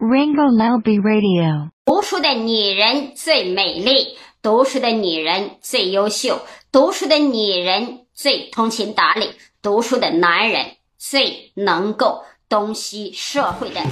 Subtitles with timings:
[0.00, 1.72] Ringo Lalby Radio。
[1.84, 6.40] 读书的女人最美丽，读书的女人最优秀，
[6.72, 9.26] 读书的女人最通情达理，
[9.60, 10.64] 读书的男人
[10.96, 13.82] 最能够洞悉社会的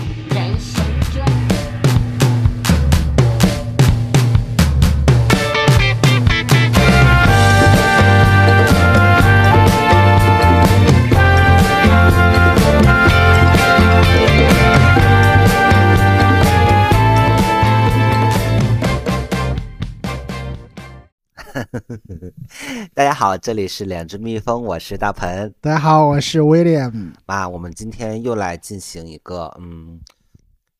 [22.94, 25.52] 大家好，这里是两只蜜蜂，我是大鹏。
[25.60, 27.12] 大家好，我是 William。
[27.26, 30.00] 啊，我们今天又来进行一个嗯，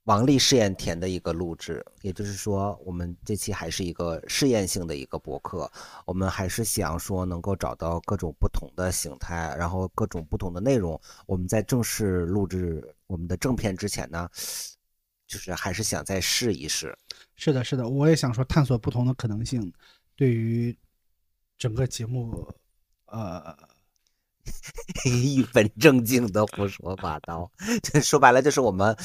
[0.05, 5.71] 王力试验田的一个录制，也就是说，我们这期还是一个试验性的一个博客，
[6.07, 10.99] 我们还是想说能够找到各种不同的形态，然后各种不同的内容。
[11.27, 14.27] 我们在正式录制我们的正片之前呢，
[15.27, 16.97] 就是还是想再试一试。
[17.37, 19.71] 是的，是的，我也想说探索不同的可能性，
[20.19, 20.77] 对于
[21.57, 22.45] 整个节目，
[23.07, 23.57] 呃，
[25.07, 27.49] 一本正经的胡说八道，
[27.85, 28.97] 就说白了就是我们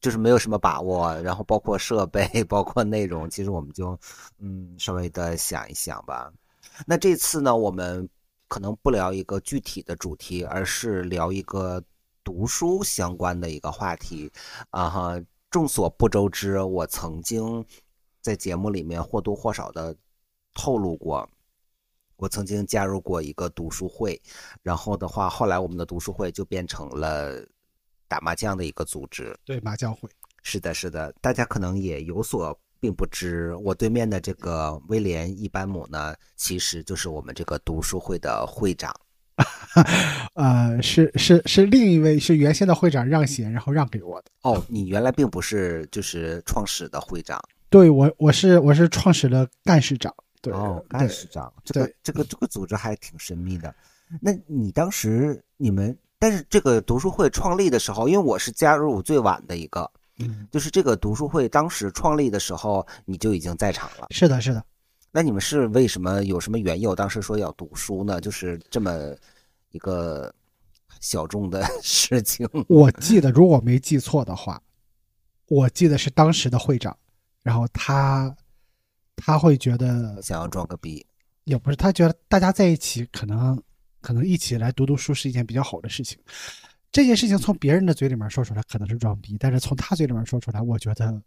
[0.00, 4.00] 就是没有什么把握，然后包括设备， 包括内容，其实我们就
[4.38, 6.32] 嗯稍微的想一想吧。
[6.86, 8.08] 那这次呢，我们
[8.48, 11.84] 可能不聊一个具体的主题，而是聊一个
[12.24, 14.32] 读书相关的一个话题
[14.70, 15.20] 啊哈。
[15.50, 17.62] 众所不周知，我曾经
[18.22, 19.94] 在节目里面或多或少的
[20.56, 21.28] 透露过。
[22.16, 24.18] 我曾经加入过一个读书会，
[24.62, 27.46] 然后的话，后来我们的读书会就变成了
[28.08, 29.38] 打麻将的一个组织。
[29.44, 30.08] 对，麻将会。
[30.42, 38.94] 是的，是的，大家可能也有所并不知，我对面的这个威廉一班姆呢，其实就是我们这个读书会的会长。
[40.36, 44.30] 呃，是是是，另一位是原先的会长让贤，然后让给我的。
[44.40, 47.38] 哦，你原来并不是就是创始的会长。
[47.68, 50.14] 对我，我是我是创始的干事长。
[50.50, 53.74] 对哦，干事长，这个这个这个组织还挺神秘的。
[54.20, 59.90] 那你当时你们，但是这个读书会创立的时候，因为我是加入最晚的一个，
[60.20, 64.06] 嗯，就是这个读书会当时创立的时候，你就已经在场了。
[64.10, 64.64] 是的，是的。
[65.10, 66.94] 那你们是为什么有什么缘由？
[66.94, 68.20] 当时说要读书呢？
[68.20, 68.92] 就是这么
[69.72, 70.32] 一个
[71.00, 72.48] 小众的 事情。
[72.68, 74.62] 我记得，如果没记错的话，
[75.48, 76.96] 我记得是当时的会长，
[77.42, 78.32] 然后他。
[79.16, 81.04] 他会觉得想要装个逼，
[81.44, 83.60] 也不是他觉得大家在一起可能
[84.00, 86.18] 可能一起来读读书是一件比较好的事情。
[86.92, 91.22] 这件事情从别人的嘴里面说出来可能是装逼，但是从他嘴里面说出来，我觉得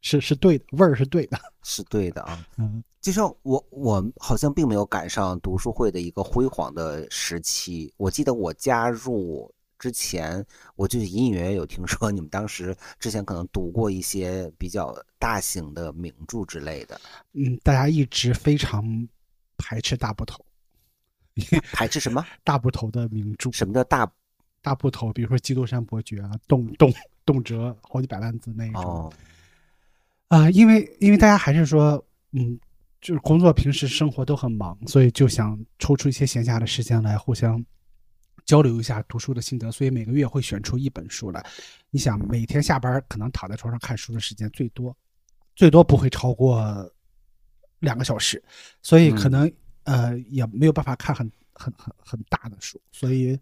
[0.00, 2.46] 是是对的，味儿是对的， 是对的啊。
[2.58, 7.92] 嗯，就像我我好像并没有赶上读书会的一个辉煌的时期。
[7.96, 9.52] 我记得我加入。
[9.82, 17.00] 之前我就隐隐约约有听说，你们当时之前可能读过一些比较大型的名著之类的。
[17.32, 18.84] 嗯，大家一直非常
[19.58, 20.46] 排斥大部头，
[21.72, 22.24] 排斥什么？
[22.44, 23.50] 大部头的名著？
[23.50, 24.08] 什么叫大
[24.60, 25.12] 大部头？
[25.12, 26.94] 比如说《基督山伯爵》啊，动动
[27.26, 28.84] 动辄好几百万字那一种。
[28.84, 29.12] 哦。
[30.28, 32.00] 啊，因为因为大家还是说，
[32.30, 32.56] 嗯，
[33.00, 37.60] 就是工作平时生活都很忙，所以就想抽出一些闲暇的时间来互相。
[38.44, 41.44] 交流一下读书的心得，所以每个月会选出一本书来。
[41.90, 44.96] 你想，每天下班可能躺在床上看书的时间最多，
[45.54, 46.90] 最多不会超过
[47.80, 48.42] 两个小时，
[48.82, 49.50] 所以可能
[49.84, 53.38] 呃也没有办法看很很很很大的书，所以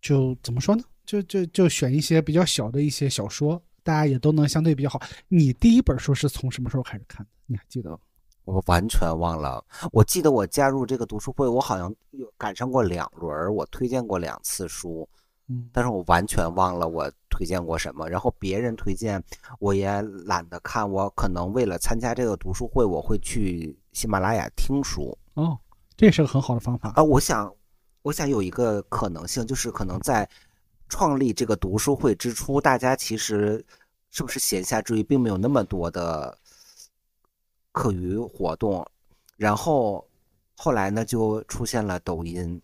[0.00, 0.82] 就怎么说呢？
[1.04, 5.02] 就就就选一些比较小的一些小说，大家也都能相对比较好。
[5.28, 7.30] 你第一本书是从什么时候开始看的？
[7.46, 7.98] 你还记得吗？
[8.44, 15.08] 我完全忘了，我记得我加入这个读书会，我好像有赶上过两轮，我推荐过两次书，
[15.46, 18.08] 嗯，但是我完全忘了我推荐过什么。
[18.08, 19.22] 然后别人推荐，
[19.60, 20.90] 我也懒得看。
[20.90, 25.16] 我可能为了参加这个读书会，我会去喜马拉雅听书。
[25.34, 25.56] 哦，
[25.96, 27.02] 这是个很好的方法啊！
[27.02, 27.54] 我想，
[28.02, 30.28] 我想有一个可能性，就是可能在
[30.88, 33.64] 创立这个读书会之初，大家其实
[34.10, 36.36] 是不是闲暇之余并没有那么多的。
[37.72, 38.86] 课余活动，
[39.36, 40.06] 然后
[40.54, 42.60] 后来呢，就出现了抖音，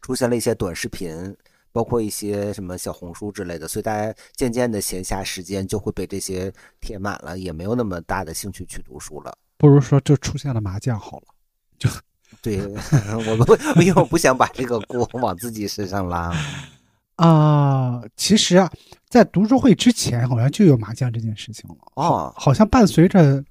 [0.00, 1.36] 出现了一些短视频，
[1.70, 9.36] 包括一些什么小红书之类的，所以大家渐渐的闲暇时间就会被这些填满了，也没有那么大的兴趣去读书了。
[9.58, 11.26] 不如说，就出现了麻将好了。
[11.78, 11.88] 就
[12.42, 16.34] 对 我不，因为我不想把这个锅往自己身上拉。
[17.16, 18.72] 啊，其实啊，
[19.08, 21.76] 在读书会之前，好像就有麻将这件事情了。
[21.94, 23.44] 哦，好像伴随着。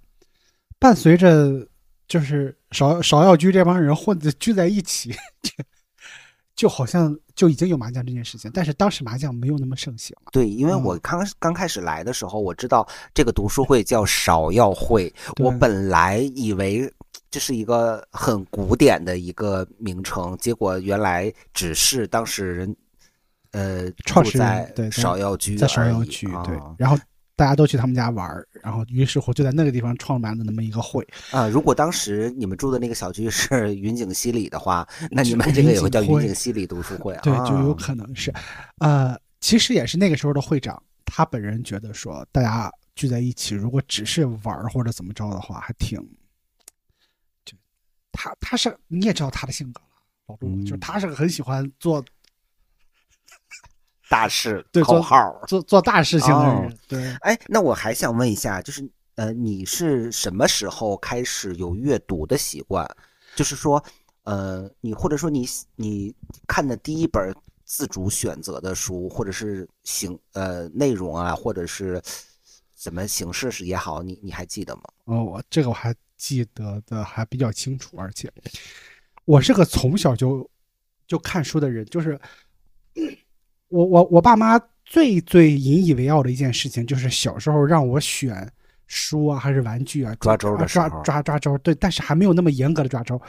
[0.83, 1.65] 伴随着
[2.09, 5.15] 就是芍芍药居这帮人混的聚在一起，
[6.57, 10.31] 就好像就已经有麻将这件事情，但是当时麻将没有那么盛行了。
[10.33, 15.09] 对，因为嗯我刚刚开始来的时候，我知道这个读书会叫芍药会，
[15.39, 16.93] 我本来以为
[17.31, 22.75] 这是一个很古典的一个名称，结果原来只是当时人
[23.51, 26.97] 呃创始人住在对芍药居在芍药居，对啊，然后
[27.35, 31.05] 大家都去他们家玩儿，然后于是乎就在那个地方创办了那么一个会。
[31.31, 37.21] 啊，如果当时你们住的那个小区是云景西里的话，那你们这个也会叫云景西里读书会啊。
[37.23, 38.31] 对，就有可能是，
[38.77, 45.99] 呃，其实也是那个时候的会长，他本人觉得说，大家聚在一起，如果只是玩儿或者怎么着的话，还挺，
[47.43, 47.57] 就
[48.11, 49.87] 他他是你也知道他的性格了，
[50.27, 52.03] 老陆，就是嗯他是个很喜欢做
[54.13, 55.41] 大事对口号。
[55.47, 57.13] 做做大事情的人，哦对。
[57.21, 62.87] 哎，那我还想问一下，就是呃，你是什么时候开始有阅读的习惯？
[63.35, 63.83] 就是说，
[64.23, 66.13] 呃，你或者说你你
[66.47, 67.33] 看的第一本
[67.65, 71.99] 自主选择的书，或者是形呃内容啊，或者是
[72.75, 74.83] 怎么形式是也好，你你还记得吗？
[75.05, 78.31] 哦，我这个我还记得的还比较清楚，而且
[79.25, 80.47] 我是个从小就
[81.07, 82.19] 就看书的人，就是
[83.73, 88.47] 我我我爸妈最最引以为傲的一件事情，就是小时候让我选
[88.85, 93.19] 书啊，还是玩具啊，抓周的时候抓抓周，对，但是还没有那么严格的抓周，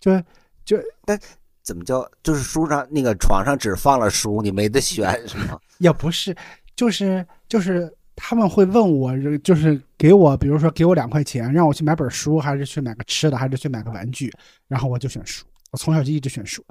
[0.00, 0.20] 就
[0.64, 1.16] 就但
[1.62, 5.56] 怎么叫就是书上那个床上只放了书，你没得选是吗？
[5.78, 6.34] 也不是，
[6.74, 14.32] 就是就是他们会问我，就是给我，比如说给我两块钱，让我去买本书，还是去买个吃的，还是去买个玩具，
[14.66, 15.44] 然后我就选书。
[15.70, 16.64] 我从小就一直选书，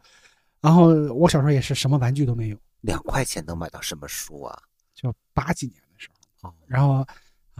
[0.60, 4.62] 然后我小时候也是什么玩具都没有，两块钱能买到什么书啊？
[4.94, 6.10] 就八几年的时
[6.42, 7.06] 候，哦，然后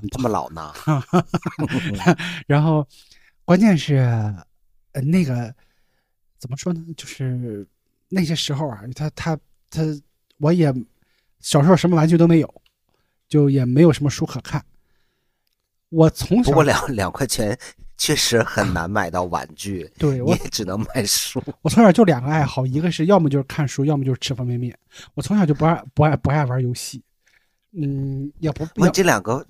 [0.02, 0.74] 你这么老呢？
[2.46, 2.88] 然后
[3.46, 3.96] 关键是，
[4.92, 5.54] 呃，那个
[6.38, 6.86] 怎么说呢？
[6.96, 7.68] 就是
[8.10, 9.38] 那些时候啊，他他
[9.70, 9.82] 他，
[10.38, 10.74] 我也
[11.40, 12.62] 小时候什么玩具都没有，
[13.28, 14.64] 就也没有什么书可看。
[15.90, 17.58] 我从小不过两两块钱
[18.02, 21.40] 确实很难买到玩具，对我也只能买书。
[21.62, 24.76] 我从小就两个爱好，一个是要么就是看书，要么就是吃方便面。
[25.14, 27.04] 我从小就不爱不爱不爱玩游戏，
[27.80, 29.46] 嗯，也不我这两个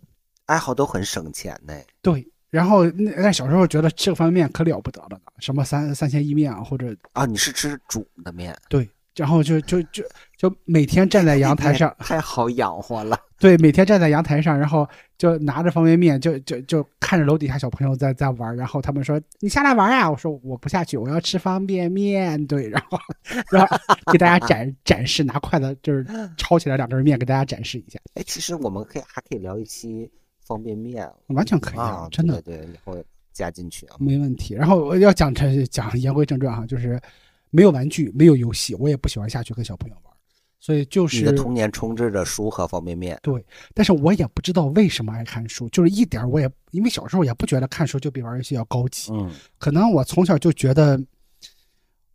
[0.48, 1.74] 爱好都很省钱呢。
[2.02, 2.28] 对。
[2.50, 10.04] 然后那那小时候觉得吃个方便面可了不得了呢，什么三三鲜意面啊，或者啊，你是吃煮的面，对，然后就就就
[10.38, 13.20] 就每天站在阳台上， 太好养活了。
[13.40, 14.88] 对，每天站在阳台上，然后
[15.18, 23.00] 就拿着方便面，就就就看着楼底下小朋友在在玩，然后他们说你下来玩呀，我说我不下去，我要吃方便面，对，然后
[23.52, 23.78] 然后
[24.12, 26.06] 给大家展展示，拿筷子就是
[26.38, 30.08] 抄起来两根面给大家展示一下，哎，其实我们可以还可以聊一期
[30.46, 33.04] 方便面完全可以啊，真的对对，以后
[33.34, 33.96] 加进去啊。
[34.00, 34.54] 没问题。
[34.54, 37.02] 然后我要讲这讲言归正传哈，就是
[37.52, 40.14] 没有玩具，没有游戏，我也不喜欢下去跟小朋友玩，
[40.60, 51.00] 所以就你的是童年充斥着书和方便面，对但是我也不知道为什么爱看书，就是一点我也因为小时候也不觉得看书就比玩游戏要高级，嗯，可能我从小就觉得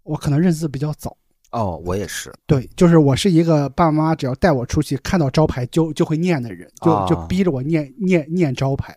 [0.03, 1.17] 我可能认字比较早。
[1.53, 8.95] 哦，我也是，对，就是我是一个爸爸妈妈只要带我出去，看到招牌就就会念的人，就啊就逼着我念念念招牌。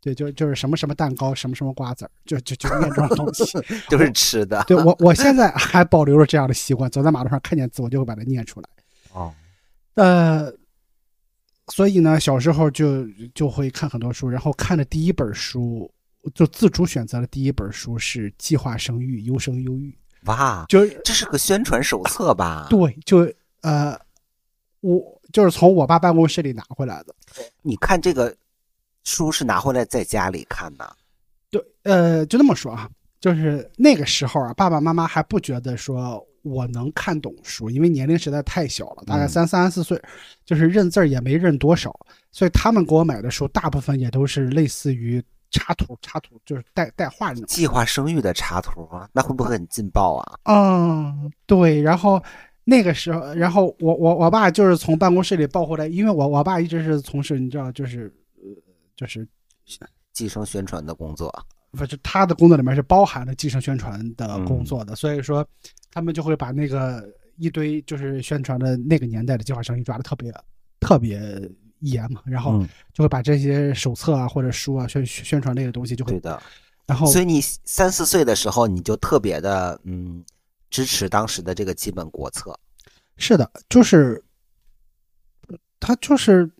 [0.00, 3.44] 对，就就是什么什么蛋糕，什么什么瓜子儿，就就就念这种东西。
[3.90, 4.64] 都是吃的。
[4.68, 8.68] 对我我现在还保留着这样的习惯，走在马路上看见字，我就会把它念出来。
[9.12, 9.32] 哦，
[9.94, 10.50] 呃，
[11.68, 15.92] 所以呢，小时候就就会看很多书，然后看的第一本书，
[16.34, 19.94] 就自主选择的第一本书是《计划生育，优生优育》，
[20.30, 22.68] 哇，就是这是个宣传手册吧？
[22.70, 23.94] 对，就呃，
[24.80, 27.14] 我就是从我爸办公室里拿回来的。
[27.62, 28.34] 你看这个
[29.04, 30.96] 书是拿回来在家里看的，
[31.50, 32.88] 对，呃，就那么说啊，
[33.20, 40.00] 就是那个时候啊，爸爸妈妈还不觉得说我能看懂书，因为年龄实在太小了，大概嗯三三四岁，
[40.44, 41.94] 就是认字儿也没认多少，
[42.30, 47.44] 所以他们给我买的书大部分也都是类似于插图，插图就是带带画那种。
[47.46, 50.38] 计划生育的插图啊，那会不会很劲爆啊？
[50.44, 52.22] 嗯，对，然后。
[52.62, 58.19] 那个时候，然后我我我爸就是从办公室里抱回来，因为我我爸一直是从事你知道，就是呃，
[59.00, 59.26] 就是
[60.12, 61.32] 计生宣传的工作，
[61.70, 65.46] 不是他的工作里面是包含了计生宣传的嗯工作的，所以说
[65.90, 70.30] 他们就会把那个一堆就是宣传的那个年代的计划生育抓的特别
[70.80, 71.18] 特别
[71.78, 76.42] 严嘛，然后嗯，就会把这些手册啊或者书啊宣宣传类的东西就会，对的。
[76.86, 80.22] 然后所以你三四岁的时候，你就特别的嗯
[80.68, 82.58] 支持当时的这个基本国策。
[83.16, 84.22] 是的，就是
[85.78, 86.50] 他就是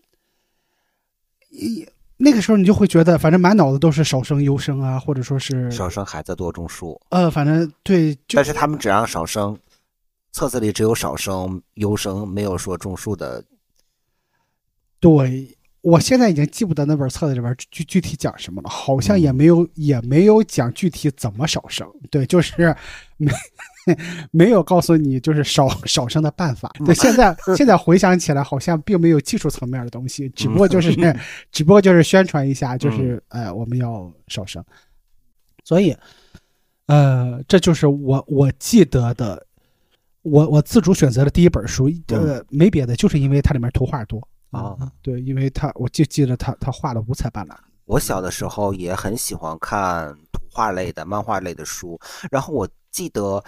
[1.49, 1.85] 一
[2.23, 9.57] 那个时候你就会觉得，反正满脑子都是少生优生啊，或者说是少生孩子多种树，呃，反正对，就但是他们只让少生
[10.31, 13.43] 册子里只有少生、优生，没有说种树的。
[14.99, 21.87] 对，我现在已经记不得那本册子里边具具体讲什么了，好像也没有、也没有讲具体怎么少生。
[22.11, 22.53] 对，就是
[23.17, 23.31] 没
[24.31, 26.71] 没有告诉你就是少少生的办法。
[26.85, 30.91] 对，现在现在回想起来，好像并没有技术层面的东西，只不过就是
[31.51, 34.63] 只不过就是宣传一下，就是呃我们要少生。
[35.63, 35.95] 所以，
[36.87, 39.45] 呃，这就是我我记得的，
[40.23, 44.19] 我我自主选择的第一本书，呃，没别的，就是因为它里面图画多
[44.49, 44.75] 啊。
[45.01, 47.55] 对，因为它我就记得他他画的五彩斑斓。
[47.85, 51.99] 我小的时候也很喜欢看图画类的、漫画类的书，
[52.31, 53.43] 然后我记得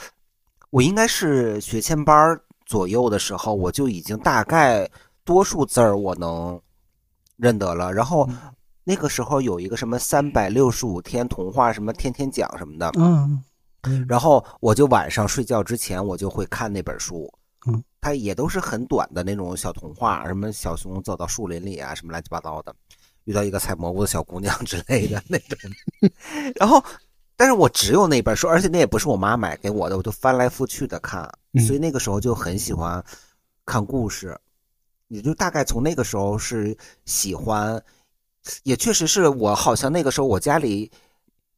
[0.73, 4.89] 我应该是学前班左右的时候，我就已经大概
[5.23, 6.59] 多数字儿我能
[7.37, 8.27] 认得了，然后。
[8.85, 13.41] 那个时候有一个什么三百六十五天童话什么天天讲什么的，嗯，
[14.09, 17.33] 然后我就晚上睡觉之前我就会看那本书，
[17.65, 22.75] 嗯，它也都是很短的那种小童话，什么小熊走到树林里啊，什么乱七八糟的，
[23.23, 25.57] 遇到一个采蘑菇的小姑娘之类的那种，
[26.59, 26.83] 然后，
[27.35, 31.23] 但是我只有那本书，而且那也不是我妈买给我的，我就翻来覆去的看，
[31.65, 33.03] 所以那个时候就很喜欢
[33.65, 34.37] 看故事，
[35.07, 37.81] 也就大概从那个时候是喜欢。
[38.63, 40.91] 也确实是我，好像那个时候我家里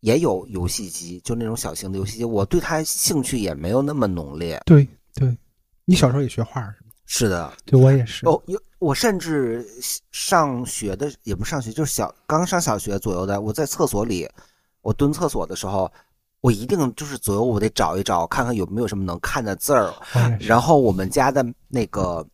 [0.02, 4.62] 也有游戏机，就那种小型的游戏机，我对它兴趣也没有那么浓烈。
[4.68, 5.36] 对对，
[5.84, 6.92] 你小时候也学画是吗？
[7.08, 8.24] 是的，对我也是。
[8.28, 9.68] 哦，有我甚至
[10.12, 14.30] 上学的也不上学，就是小刚上小学左右的，我在厕所里，
[14.86, 15.92] 我蹲厕所的时候，
[16.42, 19.92] 我一定就是左右我得找一找，看看有没有什么能看的字儿。
[20.40, 22.26] 然后我们家的那个。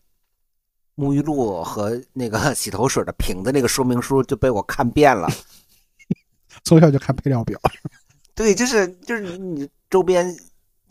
[0.97, 5.27] 沐浴露和那个 洗头水的瓶子，那个说明书就被我看遍了。
[6.63, 7.59] 从小就看配料表，
[8.35, 10.27] 对，就是就是你你周边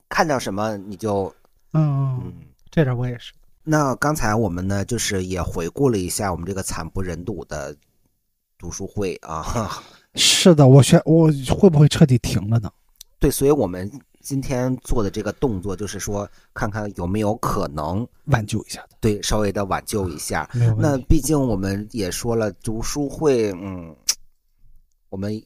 [0.09, 1.33] 看到什么你就
[1.75, 2.33] 嗯嗯，
[2.71, 3.33] 这点我也是。
[3.63, 7.77] 那刚才我们呢，就是也回顾了一下我们这个惨不忍睹的
[8.59, 9.81] 读书会啊。
[10.15, 12.71] 是的，我选我会不会彻底停了呢？
[13.19, 13.91] 对，所以我们。
[14.23, 20.49] 今天做的这个动作，就是说，看看有没有可能挽救一下的，对，稍微的挽救一下。
[20.77, 23.97] 那毕竟我们也说了，读书会，嗯，
[25.09, 25.43] 我们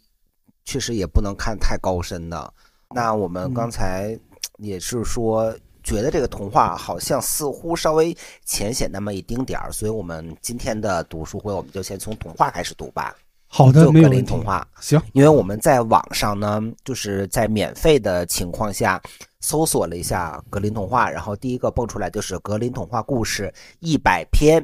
[0.65, 2.53] 确实也不能看太高深的。
[2.91, 4.19] 那我们刚才
[4.59, 13.15] 也是说，觉得这个童话好像似乎稍微浅显那么一丁点儿，所以我们今天的读书会，我们就先从童话开始读吧。
[13.57, 14.67] 好的，格林童话。
[14.81, 19.01] 行，因为我们在网上呢，就是在免费的情况下
[19.39, 24.61] 搜索了一下格林童话，然后第一个蹦出来就是格林童话故事一百篇，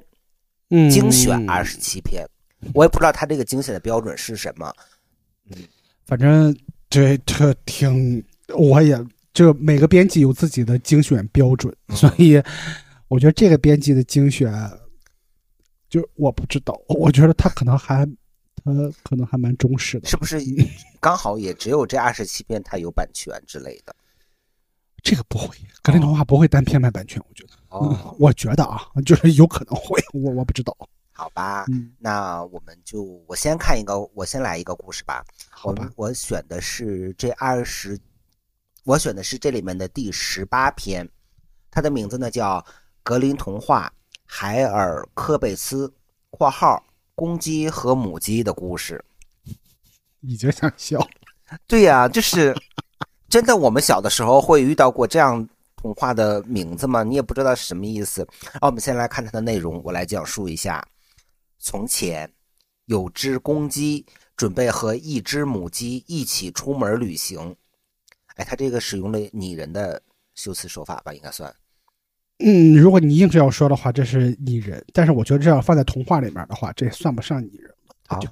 [0.70, 2.28] 嗯，精选二十七篇，
[2.74, 4.74] 我也不知道他这个精选的标准是什么，
[5.50, 5.58] 嗯，
[6.04, 6.52] 反正
[6.88, 8.20] 这这挺，
[8.56, 9.00] 我也
[9.32, 12.42] 就每个编辑有自己的精选标准，所以
[13.06, 14.52] 我觉得这个编辑的精选，
[15.88, 18.04] 就我不知道，我觉得他可能还。
[18.64, 20.38] 他可能还蛮忠实的，是不是？
[21.00, 23.94] 刚好也只有这二十七篇他有版权之类的。
[25.02, 27.50] 这个不会，格林童话不会单篇卖版权，我觉得。
[27.70, 30.76] 哦， 我觉得啊，就是有可能会， 我我不知道。
[31.12, 31.66] 好吧，
[31.98, 35.24] 那我们就我先看一个，我先来一个故事吧。
[35.48, 37.98] 好吧，我选的是这二十，
[38.84, 41.08] 我选的是这里面的第十八篇，
[41.70, 42.58] 它的名字呢叫
[43.02, 43.90] 《格林童话》，
[44.24, 45.92] 海尔科贝斯
[46.30, 46.82] （括号）。
[47.20, 49.04] 公鸡和母鸡的故事，
[50.20, 51.06] 已经想笑。
[51.66, 52.56] 对呀，就是
[53.28, 53.54] 真的。
[53.54, 55.46] 我们小的时候会遇到过这样
[55.76, 57.02] 童话的名字吗？
[57.02, 58.26] 你也不知道是什么意思。
[58.54, 60.82] 啊，我们先来看它的内容，我来讲述一下。
[61.58, 62.32] 从前
[62.86, 67.54] 有只公鸡，准备和一只母鸡一起出门旅行。
[68.36, 70.00] 哎，它这个使用了拟人的
[70.34, 71.54] 修辞手法吧，应该算。
[72.42, 77.70] 嗯，如果你硬是要说的话，这是拟人，但是我觉得这要放在童话里面的话，这也算不上拟人
[78.08, 78.18] 了。
[78.18, 78.28] 就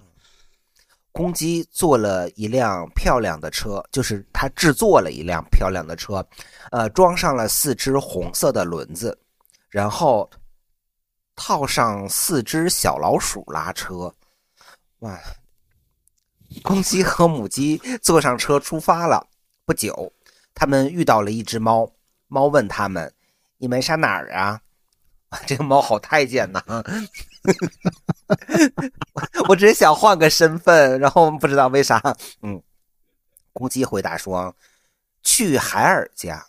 [1.12, 6.26] 公鸡做了一辆漂亮的车，就是他制作了一辆漂亮的车，
[6.70, 9.18] 呃，装上了四只红色的轮子，
[9.68, 10.30] 然后
[11.36, 14.12] 套上四只小老鼠拉车。
[15.00, 15.18] 哇！
[16.62, 19.26] 公鸡和母鸡坐上车出发了。
[19.66, 20.10] 不久，
[20.54, 21.92] 他们遇到了一只猫，
[22.28, 23.12] 猫问他们。
[23.58, 24.60] 你们上哪儿啊？
[25.46, 26.62] 这个猫好太监呐！
[29.46, 32.00] 我只是想换个身份，然后不知道为啥。
[32.40, 32.62] 嗯，
[33.52, 34.56] 公鸡回答说
[35.22, 36.46] ：“去海尔家。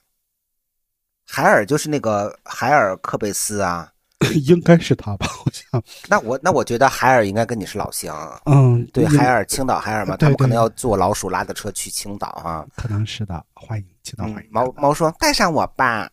[1.27, 3.91] 海尔就是那个海尔克贝斯啊，
[4.47, 5.27] 应该是他吧？
[5.27, 5.83] 好像。
[6.07, 8.41] 那我那我觉得海尔应该跟你是老乡。
[8.45, 12.65] 嗯，对，海尔青岛海尔嘛，他们可能要坐老鼠拉的车去青岛啊。
[12.77, 14.47] 可能是的，欢迎青岛欢迎。
[14.49, 16.09] 猫猫说：“带上我吧。”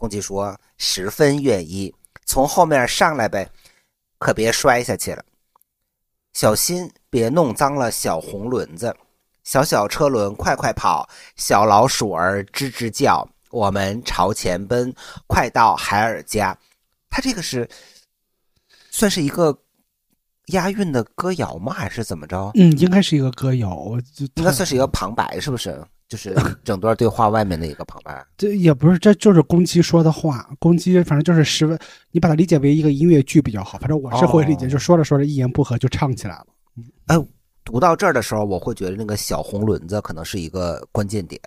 [0.00, 3.46] 公鸡说：“十分愿意，从后面上来呗，
[4.18, 5.22] 可别摔下去了，
[6.32, 8.96] 小心别弄脏了小红轮子。
[9.44, 13.28] 小小车轮快快跑，小老鼠儿吱吱叫。
[13.50, 14.94] 我们朝前奔，
[15.26, 16.56] 快到海尔家。”
[17.10, 17.68] 他这个是
[18.90, 19.54] 算是一个
[20.46, 21.74] 押韵的歌谣吗？
[21.74, 22.50] 还是怎么着？
[22.54, 23.86] 嗯，应该是一个歌谣，
[24.36, 25.84] 应该算是一个旁白，是不是？
[26.10, 28.26] 就是整段对话外面的一个旁白。
[28.36, 30.50] 这也不是，这就是公鸡说的话。
[30.58, 31.78] 公鸡反正就是十分，
[32.10, 33.78] 你把它理解为一个音乐剧比较好。
[33.78, 36.46] 反正我是会理解，哦就说着说着一言不合就唱起来了。
[37.06, 37.16] 哎，
[37.64, 41.40] 读到这儿的时候，我会觉得那个小红轮子可能是一个关键点。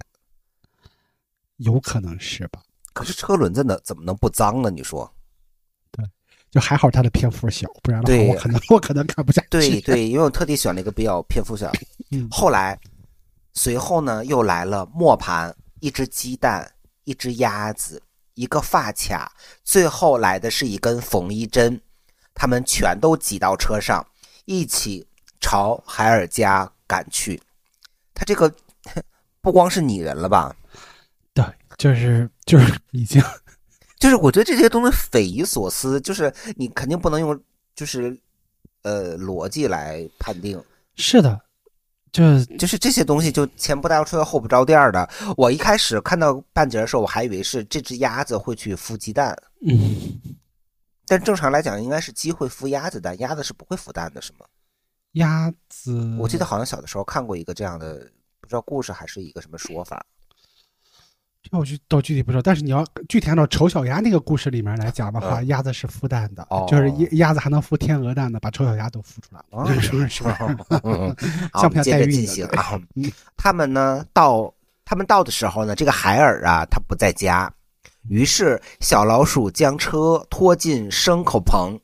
[1.58, 2.62] 有可能是吧？
[2.93, 4.72] 可是车轮子呢，怎么能不脏呢？
[4.72, 5.12] 你说？
[6.51, 9.48] 就还好它的篇幅小，不然的话我可能我可能看不下去。
[9.50, 11.72] 对对，因为我特地选了一个比较篇幅小。
[12.12, 12.79] 嗯后来，
[13.54, 18.02] 随后呢，又来了磨盘、一只鸡蛋、一只鸭子、
[18.34, 19.32] 一个发卡，
[19.64, 21.80] 最后来的是一根缝衣针。
[22.34, 24.06] 他们全都挤到车上，
[24.46, 25.06] 一起
[25.40, 27.40] 朝海尔家赶去。
[28.16, 28.52] 他这个
[29.40, 30.56] 不光是拟人了吧？
[31.34, 31.46] 对，
[31.78, 33.22] 就是就是已经
[34.00, 37.40] 就是我觉得这些东西匪夷所思，就是你肯定不能用
[37.76, 38.18] 就是
[38.82, 40.60] 呃逻辑来判定。
[40.96, 41.40] 是的，
[42.13, 45.10] 就就是这些东西就前不着村后不着店儿的。
[45.36, 49.36] 我一开始看到半截的时候，我还以为是这只鸭子会去孵鸡蛋，
[49.67, 50.22] 嗯，
[51.08, 54.46] 但正常来讲应该是鸡会孵鸭子蛋，鸭子是不会孵蛋的，是吗？
[55.13, 58.08] 鸭子，我记得好像小的时候看过一个这样的，
[58.39, 60.05] 不知道故事还是一个什么说法。
[61.44, 70.08] 这我就倒具体不知道，但是你要具体按照丑小鸭那个故事里面来讲的话，嗯鸭子是孵蛋的，哦就是鸭鸭子还能孵天鹅蛋的，把丑小鸭都孵出来了， 是不是？
[70.24, 70.64] 像不
[71.54, 73.12] 像我们接着代孕的进行啊嗯。
[73.36, 74.54] 他们呢到
[74.86, 77.52] 他们到的时候呢，这个海尔啊他不在家，
[78.08, 81.78] 于是小老鼠将车拖进牲口棚，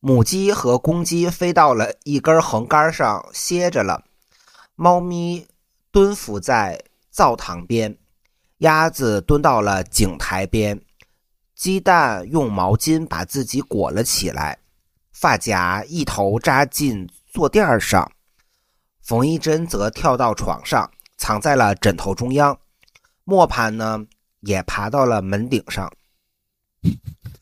[0.00, 4.02] 母鸡和公鸡飞到了一根横杆上歇着了，
[4.74, 5.46] 猫咪
[5.90, 7.94] 蹲伏在灶堂边，
[8.58, 10.80] 鸭子蹲到了井台边，
[11.54, 14.58] 鸡蛋用毛巾把自己裹了起来。
[15.12, 18.10] 发夹一头扎进坐垫上，
[19.02, 22.58] 缝一针则跳到床上，藏在了枕头中央。
[23.24, 24.06] 磨盘呢，
[24.40, 25.92] 也爬到了门顶上。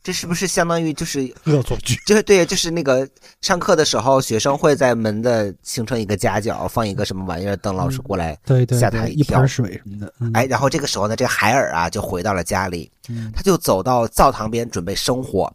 [0.04, 1.96] 这是不是相当于就是恶作剧。
[2.04, 3.08] 就是对，就是那个
[3.40, 8.38] 上课的时候，学生会在门的形成一个夹角，放一个什么玩意儿，等老师过来。
[8.44, 10.12] 对对对，吓他一跳水什么的。
[10.20, 15.50] 嗯哎，，然后这个时候呢，这个海尔啊就回到了家里，嗯他就走到灶堂边准备生火，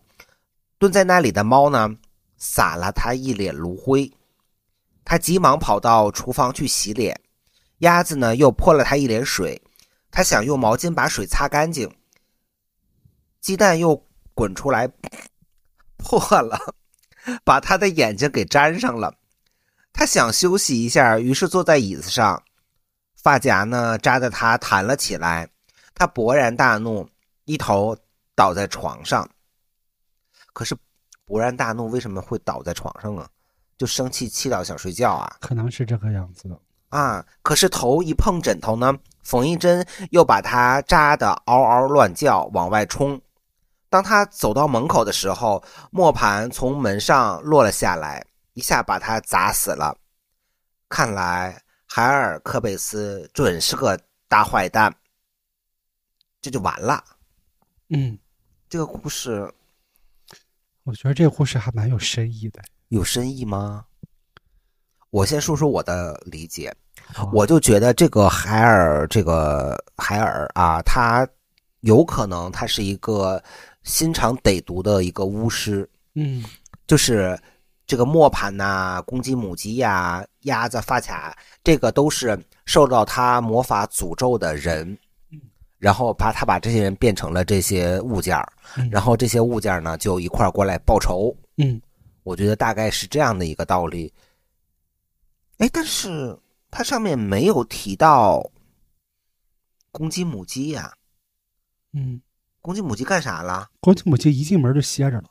[0.80, 1.88] 蹲在那里的猫呢，
[2.38, 4.12] 撒了他一脸炉灰，
[5.06, 7.16] 他急忙跑到厨房去洗脸，
[7.80, 9.62] 鸭子呢又泼了他一脸水，
[10.10, 11.88] 他想用毛巾把水擦干净，
[13.42, 14.04] 鸡蛋又
[14.40, 14.90] 滚出来
[15.98, 16.58] 破了，
[17.44, 19.14] 把他的眼睛给粘上了。
[19.92, 22.42] 他想休息一下，于是坐在椅子上，
[23.22, 25.50] 发夹呢扎得他弹了起来。
[25.94, 27.06] 他勃然大怒，
[27.44, 27.94] 一头
[28.34, 29.30] 倒在床上。
[30.54, 30.74] 可是
[31.28, 33.28] 勃然大怒为什么会倒在床上啊？
[33.78, 36.58] 就生气气到想睡觉啊可能是这个样子的。
[36.88, 37.26] 啊！
[37.42, 43.22] 可是头一碰枕头呢，缝一针又把他扎的嗷嗷乱叫，往外冲。
[43.90, 49.98] 当他走到门口的时候，磨盘从门上落了下来，一下把他砸死了。
[50.88, 54.94] 看来海尔科贝斯准是个大坏蛋，
[56.42, 57.04] 这就完了。
[57.90, 58.18] 嗯，
[58.70, 59.52] 这个故事
[60.84, 62.62] 我觉得这个故事还蛮有深意的。
[62.90, 63.86] 有深意吗？
[65.12, 66.72] 我先说说我的理解，
[67.16, 71.28] 哦我就觉得这个海尔，这个海尔啊，他
[71.80, 73.42] 有可能他是一个
[73.90, 76.46] 心肠歹毒的一个巫师，嗯。
[76.88, 77.40] 就是
[77.86, 84.98] 这个磨盘呐、公鸡、母鸡呀、鸭子、发卡，这个都是受到他魔法诅咒的人，
[85.78, 88.36] 然后把他把这些人变成了这些物件
[88.90, 91.36] 然后这些物件儿呢就一块儿过来报仇。
[91.58, 91.80] 嗯，
[92.24, 94.12] 我觉得大概是这样的一个道理。
[95.58, 96.36] 哎，但是
[96.72, 98.50] 它上面没有提到
[99.92, 100.92] 公鸡、母鸡呀、
[101.94, 102.20] 嗯，
[102.70, 103.68] 公鸡、母鸡干啥了？
[103.80, 105.24] 公鸡母鸡一进门就歇着了。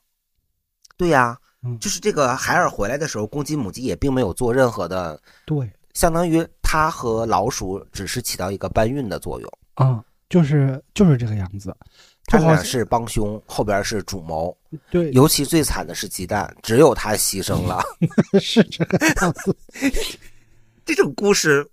[0.97, 9.49] 对呀、嗯就是这个海尔回来的时候，公鸡、母鸡也并没有做任何的，对相当于它和老鼠只是起到一个搬运的作用。
[9.75, 11.73] 啊，就是就是这个样子。
[12.25, 14.59] 他俩是帮凶，后边是主谋。
[14.91, 17.81] 对，尤其最惨的是鸡蛋，只有他牺牲了。
[18.41, 19.57] 是这个样子。
[20.85, 21.65] 这种故事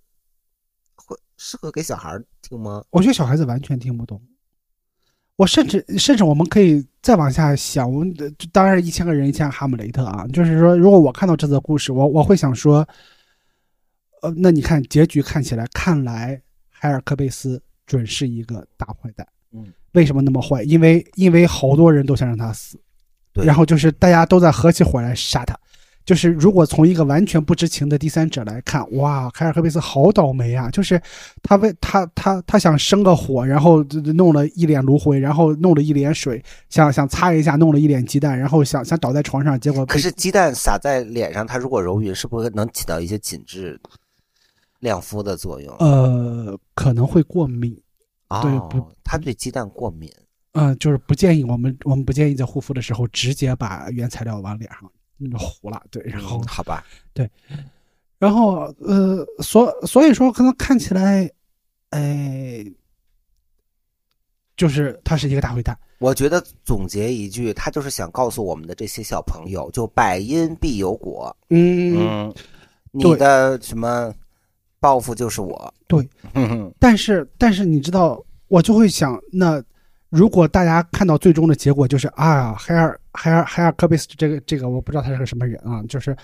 [0.93, 2.83] 会适合给小孩听吗？
[2.91, 4.21] 我觉得小孩子完全听不懂。
[5.37, 12.87] 我甚至甚至我们可以再往下想，我们的当然一千个人一千个哈姆雷特啊，就是说，如果我看到这则故事，我我会想说，
[14.21, 19.27] 呃，那你看结局看起来，看来海尔科贝斯准是一个大坏蛋。
[19.51, 20.63] 嗯，为什么那么坏？
[20.63, 22.79] 因为因为好多人都想让他死，
[23.33, 25.57] 然后就是大家都在合起伙来杀他。
[26.05, 30.69] 就是如果从一个完全不知情的第三者来看，哇，凯尔科贝斯好倒霉啊！
[30.69, 31.01] 就是
[31.41, 33.83] 他为他他他想生个火，然后
[34.15, 43.79] 弄了一脸炉灰，然后弄了一脸水，想想擦一下，弄了一脸鸡蛋，然后想想倒在床上，结果可是鸡蛋撒在脸上，它如果揉匀，是不是能起到一些紧致、
[44.81, 45.75] 亮肤的作用？
[45.79, 47.73] 呃可能会过敏，
[48.43, 50.11] 对哦不，他对鸡蛋过敏。
[50.57, 54.94] 嗯、就是不建议我们我们不建议在护肤的时候直接把原材料往脸上那个
[55.37, 57.29] 糊了，对，然后嗯好吧，对
[58.17, 61.29] 然后呃，所所以说可能看起来，
[61.89, 62.65] 哎，
[64.55, 65.77] 就是他是一个大坏蛋。
[65.99, 71.35] 我觉得总结一句，他就是想告诉我们的这些小朋友，就百因必有果。
[71.49, 72.33] 嗯，嗯，
[72.91, 74.13] 你的什么
[74.79, 75.73] 报复就是我。
[75.87, 76.07] 对
[76.79, 79.63] 但是但是你知道，我就会想，那
[80.15, 86.15] 如果大家看到最终的结果就是啊，海尔海尔海尔科贝斯这个这个我不知道他是个什么人啊，就是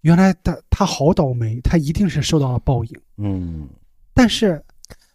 [0.00, 3.00] 原来他他好倒霉，他一定是受到了报应。
[3.18, 3.68] 嗯，
[4.12, 4.60] 但是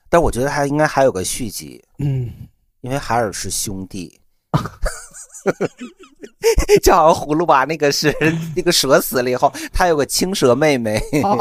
[0.09, 2.31] 但我觉得他应该还有个续集，嗯，
[2.79, 4.17] 因为海尔是兄弟。
[6.83, 8.13] 就好像葫芦娃那个是
[8.55, 10.97] 那个蛇死了以后，他有个青蛇妹妹。
[11.23, 11.37] 啊，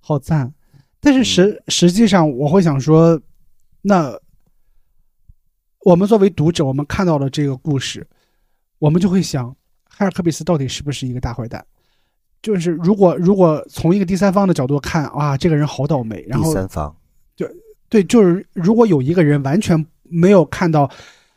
[0.00, 0.52] 好赞！
[1.00, 3.20] 但是实实际上，我会想说，
[3.82, 4.18] 那
[5.86, 8.04] 我们作为读者，我们看到了这个故事，
[8.80, 9.54] 我们就会想，
[9.88, 11.64] 海尔科比斯到底是不是一个大坏蛋？
[12.42, 16.92] 就是如果如果从一个第三方的角度看，啊，这个人好倒霉，然后第三方，
[17.36, 17.48] 就
[17.88, 20.90] 对，就是如果有一个人完全没有看到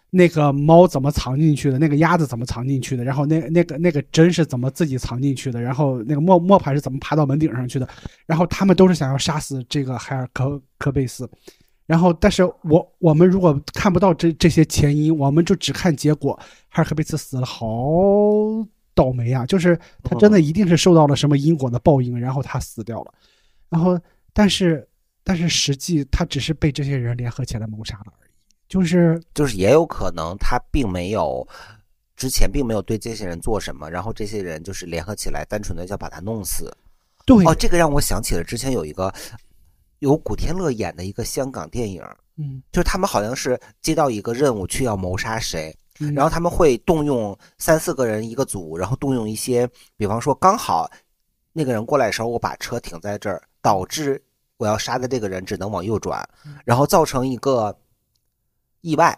[0.09, 7.87] 那个猫怎么藏进去的，那个鸭子怎么藏进去的，然后那那个那个针是怎么自己藏进去的，然后那个磨磨盘是怎么爬到门顶上去的，
[8.25, 11.29] 然后他们都是想要杀死这个海尔科科贝斯，
[11.89, 16.33] 然后但是我我们如果看不到这这些前因，我们就只看结果，
[16.69, 17.65] 哈尔科贝茨死了，好
[18.93, 19.43] 倒霉啊！
[19.47, 23.13] 就是他真的一定是受到了什么因果的报应，然后他死掉了，
[23.69, 23.99] 然后
[24.31, 24.85] 但是。
[25.21, 28.31] 但是实际他只是被这些人联合起来谋杀了而已，
[28.67, 31.47] 就是就是也有可能他并没有
[32.15, 36.75] 之前并没有对这些人做什么，然后这些人就是联合起来，单纯的要把他弄死。
[37.25, 39.13] 对，哦，这个让我想起了之前有一个
[39.99, 42.03] 有古天乐演的一个香港电影，
[42.37, 50.89] 嗯，就是他们好像是接到一个任务去要谋杀谁，嗯然后他们会动用三四个人一个组，然后动用一些，比方说刚好
[51.53, 54.21] 那个人过来的时候，我把车停在这儿，导致
[54.57, 56.27] 我要杀的这个人只能往右转，
[56.65, 57.77] 然后造成一个
[58.81, 59.17] 意外。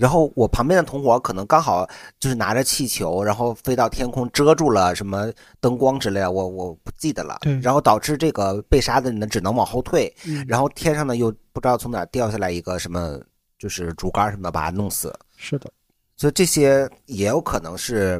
[0.00, 1.86] 然后我旁边的同伙可能刚好
[2.18, 7.36] 就是拿着气球，然后飞到天空遮住了什么灯光之类的，我我不记得了。
[7.42, 13.20] 对然后导致这个被杀的人呢只能往后退，嗯然后天上呢又不知道从哪儿掉下来一个什么，
[13.58, 15.14] 就是竹竿什么的把他弄死。
[15.36, 15.70] 是的，
[16.16, 18.18] 所以这些也有可能是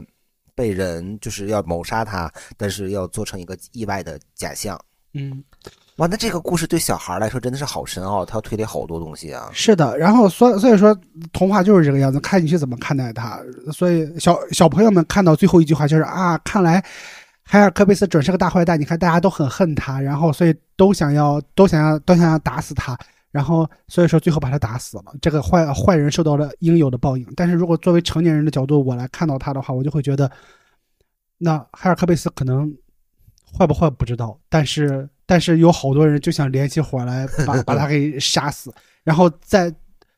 [0.55, 4.79] 被人就是要谋杀他，但是要做成一个意外的假象。
[5.14, 5.43] 嗯，
[6.01, 9.51] 哇，那这个故事对小孩来说真的是好深奥，他要推理好多东西啊。
[9.53, 9.99] 是的。
[9.99, 10.99] 然后所所以说，
[11.31, 13.39] 童话就是这个样子，看你去怎么看待它。
[13.71, 16.83] 所以小小朋友们看到最后一句话就是啊，看来
[17.43, 18.81] 海尔科贝斯准是个大坏蛋。
[18.81, 22.97] 你看大家都很恨他，然后所以都想要都想要都想要打死他。
[23.31, 27.27] 然后所以说最后把他打死了，这个坏坏人受到了应有的报应。
[27.37, 30.31] 但是如果作为成年人的角度我来看到他的话，我就会觉得，
[31.37, 32.75] 那海尔科贝斯可能
[33.57, 39.73] 坏不坏不知道，但是但是有好多人就想联起伙来把 把他给杀死，然后在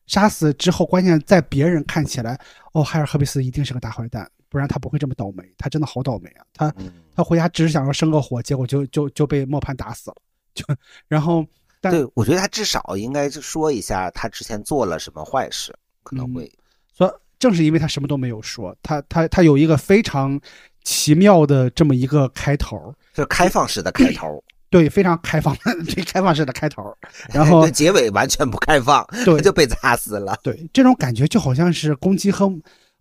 [0.06, 2.38] 杀死之后，关键在别人看起来，
[2.72, 6.44] 哦，海尔赫贝斯一定是个大坏蛋，不然他不会这么倒霉，他真的好倒霉啊！
[6.52, 10.16] 他嗯，他回家只是想要生个火，结果就就就被磨盘打死了，
[10.54, 10.64] 就
[11.08, 11.46] 然后
[11.80, 16.50] 但对，我觉得他至少应该就说一下他之前做了什么坏事，可能会。
[16.94, 20.38] 说正是因为他什么都没有说，他他他有一个非常
[20.84, 26.82] 奇妙的这么一个开头，就是开放式的开头， 对，非常开放的这开放式的开头，
[27.32, 30.36] 然后结尾完全不开放，对就被砸死了。
[30.42, 32.48] 对这种感觉就好像是公鸡和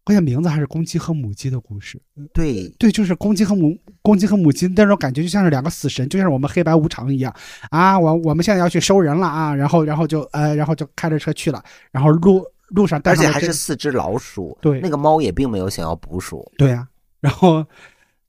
[0.04, 2.02] 关键名字还是公鸡和母鸡的故事，
[2.34, 7.32] 对，对，就是公鸡和母公鸡和母鸡那种感觉，就像是两个死神，就像是我们黑白无常一样
[7.70, 7.98] 啊！
[8.00, 14.58] 我我们现在要去收人了啊，然后然后就呃，然后就开着车去了，然后路路上带而且还是四只老鼠。
[14.60, 16.52] 对那个猫也并没有想要捕鼠。
[16.58, 16.88] 对呀、
[17.24, 17.66] 然后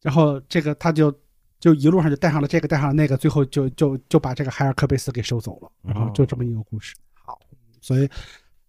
[0.00, 1.12] 然后这个他就
[1.58, 6.94] 就一路上就带上了这个，带上了那个，最后就就就把这个海尔科贝斯给收走了，然后就这么一个故事。
[7.14, 7.40] 好，
[7.80, 8.08] 所以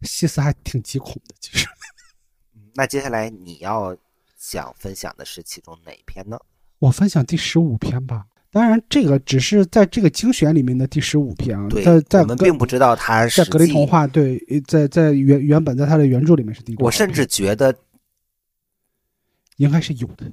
[0.02, 1.68] 西斯还挺极恐的，其实。
[2.74, 3.96] 那接下来你要
[4.38, 6.40] 想分享的是其中哪一篇呢？
[6.80, 8.26] 我分享第十五篇吧。
[8.52, 17.76] 当然，这个只是在这个精选里面的第十五篇啊，对在，在我们并不知道它是在格林童话对，在在原原本在它的原著里面是第多少我甚至觉得
[19.58, 20.32] 应该是有的，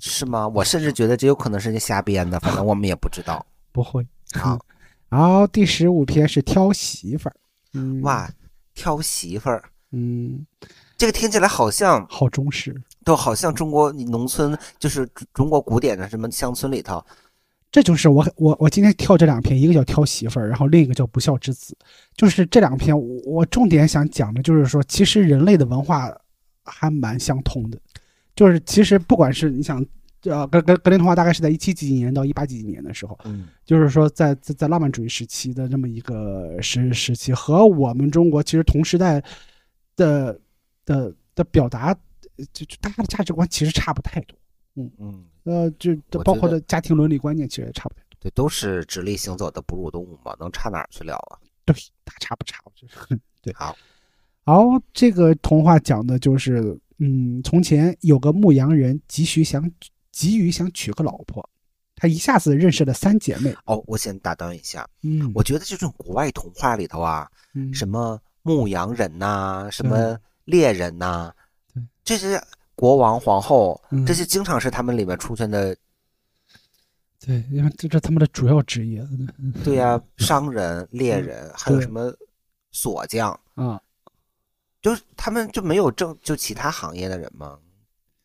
[0.00, 0.46] 是吗？
[0.48, 3.44] 我甚至觉得这有可能是人家瞎编的，反正我们也不知道。
[3.72, 4.06] 不会。
[4.32, 4.58] 好，
[5.08, 7.36] 然后第十五篇是挑媳妇儿，
[7.74, 8.30] 嗯，哇，
[8.74, 10.46] 挑媳妇儿，嗯，
[10.96, 12.80] 这个听起来好像好中式。
[13.02, 17.02] 都好像中国农村，就是中国古典的什么乡村里头，
[17.72, 21.74] 这就是我我我今天挑这两篇，一个叫挑媳妇儿，然后另一个叫不孝之子。
[22.14, 26.14] 就是这两篇，我我重点想讲的就是说，其实人类的文化
[26.62, 27.78] 还蛮相通的。
[28.40, 29.84] 就是其实不管是你想，
[30.22, 39.22] 呃，格格格林童话大概是在一七几几年到一八几几年的时候，嗯，就是说在在在浪漫主义时期的这么一个时时期，和我们中国其实同时代
[39.94, 40.40] 的
[40.86, 41.92] 的的表达，
[42.50, 44.34] 就就大家的价值观其实差不太多。
[44.76, 48.16] 嗯嗯，呃，就我觉包括得的家庭伦理观念其实也差不太多。
[48.20, 51.36] 对，都是直立行走的哺乳动物嘛，能差哪儿去了啊？
[51.66, 52.96] 对，大差不差，就是
[53.42, 53.52] 对。
[53.52, 53.76] 好，
[54.46, 59.68] 然后这个童话讲的就是，嗯，从前有个牧羊人急需想
[60.12, 61.48] 急于想娶个老婆，
[61.96, 63.54] 他一下子认识了三姐妹。
[63.64, 71.32] 哦，我先打断一下，嗯，我觉得这种国外童话里头啊，嗯什么牧羊人呐、什么猎人呐、
[71.74, 72.42] 对这些
[72.74, 75.76] 国王、皇后，嗯这些经常是他们里面出现的。
[77.22, 79.06] 对，因为这这他们的主要职业
[79.62, 82.10] 对呀、商人、 猎人，还有什么
[82.72, 83.78] 锁匠，啊，
[84.82, 87.58] 就是他们就没有正就其他行业的人吗？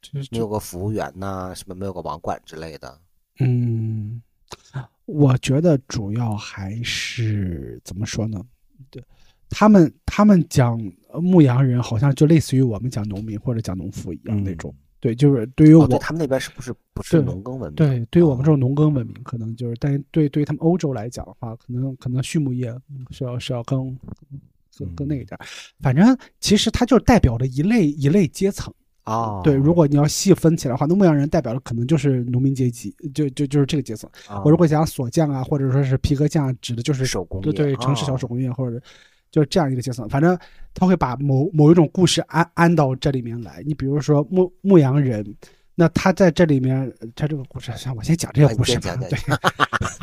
[0.02, 3.00] 就是没有个服务员呐、什么没有个网管之类的。
[3.40, 4.22] 嗯，
[5.06, 8.40] 我觉得主要还是怎么说呢？
[8.90, 9.04] 对，
[9.50, 14.74] 他们他们讲呃牧羊人，好像就类似于我们讲农民或者讲农夫一样那种。
[15.00, 17.76] 对，就是对于哦，我，对他们那边是不是不是农耕文明？
[17.76, 23.98] 对，对于我们这哦种农耕文明，可能就是，但是对对于他们欧洲来讲的话，可能可能畜牧业嗯是要是要更
[24.78, 25.46] 更更那个点儿。
[25.82, 28.74] 反正其实它就代表了一类一类阶层。
[29.04, 34.10] 啊，对，如果你要细分起来的话，那牧羊人代表的可能就是农民阶级，就就就是这个阶层。
[34.28, 38.82] 哦我如果讲锁匠啊，或者说是皮革匠，指的就是手工业对对，城市小哦手工业或者
[39.30, 40.10] 就是这样一个阶层。
[40.10, 40.36] 反正
[40.74, 43.62] 他会把某某一种故事安安到这里面来。
[43.68, 45.24] 你比如说牧牧羊人，
[45.76, 48.96] 那他在这里面，他这个故事，像我先讲这个哎故事吧。
[49.08, 49.20] 对，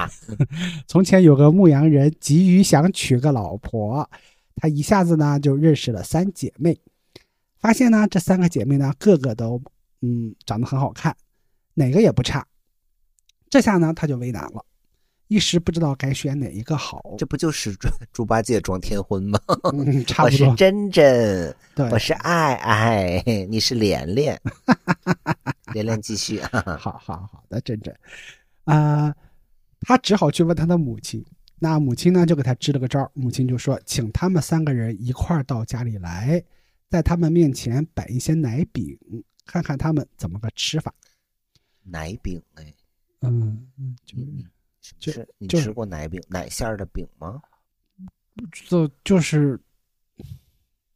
[0.87, 4.09] 从前有个牧羊人急于想娶个老婆，
[4.57, 6.79] 他一下子呢就认识了三姐妹，
[7.59, 9.61] 发现呢这三个姐妹呢个个都
[10.01, 11.17] 嗯长得很好看，
[11.75, 12.47] 哪个也不差。
[13.51, 14.65] 这下呢他就为难了，
[15.29, 17.03] 一时不知道该选哪一个好。
[17.19, 19.39] 这不就是猪猪八戒装天婚吗？
[19.73, 20.51] 嗯， 差我不多。
[20.51, 24.41] 是珍珍，对，我是爱爱，你是莲莲，
[25.75, 26.41] 连连继续。
[26.41, 27.95] 好好好的，真真，
[28.65, 29.15] 啊、
[29.81, 31.25] 他只好去问他的母亲。
[31.63, 33.09] 那母亲呢，就给他支了个招儿。
[33.15, 36.43] 母亲就说，请他们三个人一块儿到家里来，
[36.89, 38.99] 在他们面前摆一些奶饼，
[39.47, 40.93] 看看他们怎么个吃法。
[41.85, 42.75] 奶饼哎，
[43.21, 44.17] 嗯嗯，就
[44.99, 47.41] 就是就是你吃过奶饼奶馅儿的饼吗？
[48.69, 49.57] 就就是，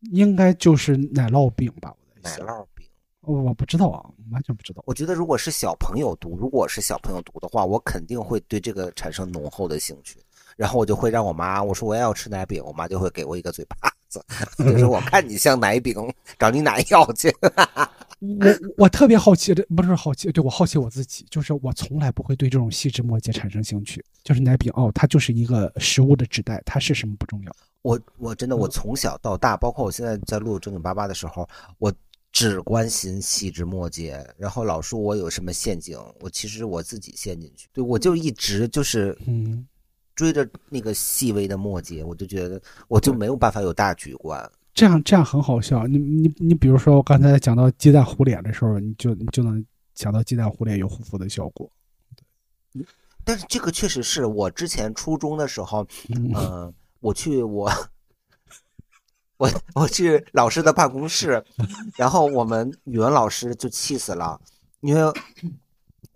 [0.00, 1.94] 应该就是奶酪饼吧？
[2.00, 2.84] 我在奶，酪饼。
[3.20, 4.82] 我不知道啊，完全不知道。
[4.84, 10.18] 我觉得如果是小朋友读，如果是小朋友读的话，我肯定会对这个产生浓厚的兴趣。
[10.56, 13.76] 然后我就会让我妈，我说我也要吃奶饼，我妈就会给我一个嘴巴
[14.08, 14.24] 子，
[14.58, 15.94] 就是我看你像奶饼，
[16.38, 17.32] 找你奶要去。
[18.18, 18.46] 我
[18.78, 24.02] 我特别好奇这，不是好奇，对我好奇我自己，就是我从来不会对这种细枝末节产生兴趣。
[24.24, 27.54] 就是奶饼哦，它就是一个食物的纸袋，它是什么不重要。
[27.82, 31.46] 我我真的我从小到大，包括我现在在录正经八八的时候，
[31.78, 31.92] 我
[32.32, 34.26] 只关心细枝末节。
[34.38, 37.68] 然后老说我有什么陷阱，我其实我自己陷进去。
[37.74, 39.66] 对我就一直就是嗯，
[40.16, 44.50] 追着那个细微的末节，我就觉得我就没有办法有大局观。
[44.74, 45.86] 这样这样很好笑。
[45.86, 51.70] 你你你，比如说我刚才讲到鸡蛋糊脸的时候，你就你就能想到鸡蛋糊脸有护肤的效果。
[53.24, 57.70] 但是这个确实是我之前初中的时候，嗯嗯、我去我
[59.36, 61.44] 我我去老师的办公室，
[61.96, 64.40] 然后我们语文老师就气死了，
[64.80, 65.12] 因为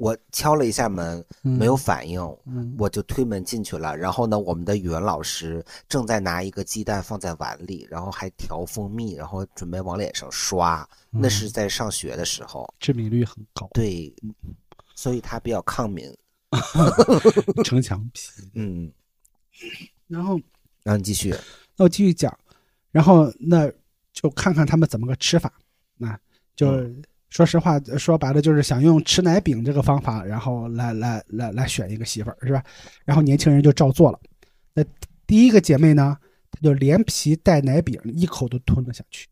[0.00, 3.94] 我敲了一下门没有反应，嗯我就推门进去了。
[3.94, 10.88] 然后呢，我们的语文老师正在拿一个鸡蛋放在碗里，然后还调蜂蜜，然后准备往脸上刷。
[11.10, 14.12] 那是嗯在上学的时候，致敏率很高，对，
[14.94, 16.10] 所以他比较抗敏。
[17.62, 18.30] 城墙皮。
[18.54, 18.90] 嗯，
[20.08, 20.40] 然后
[20.82, 21.34] 然后你继续。
[21.76, 22.36] 那我继续讲，
[22.90, 23.70] 然后那
[24.12, 25.52] 就看看他们怎么个吃法，
[25.96, 26.18] 那
[26.56, 32.62] 就嗯说实话，说白了就是想用吃奶饼这个方法，然后来来来来选一个媳妇儿，是吧？
[33.04, 34.20] 然后年轻人就照做了。
[34.74, 34.84] 那
[35.26, 36.16] 第一个姐妹呢，
[36.50, 39.28] 她就连皮带奶饼一口都吞了下去。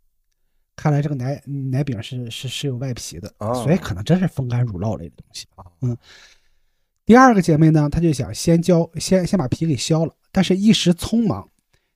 [0.77, 5.45] 看来这个奶奶饼是是是有外皮的，哦所以可能真是风干乳酪类的东西。
[5.57, 5.97] 哦嗯，
[7.05, 11.49] 第二个姐妹呢，她就想先削，先先把皮给削了，但是一时匆忙，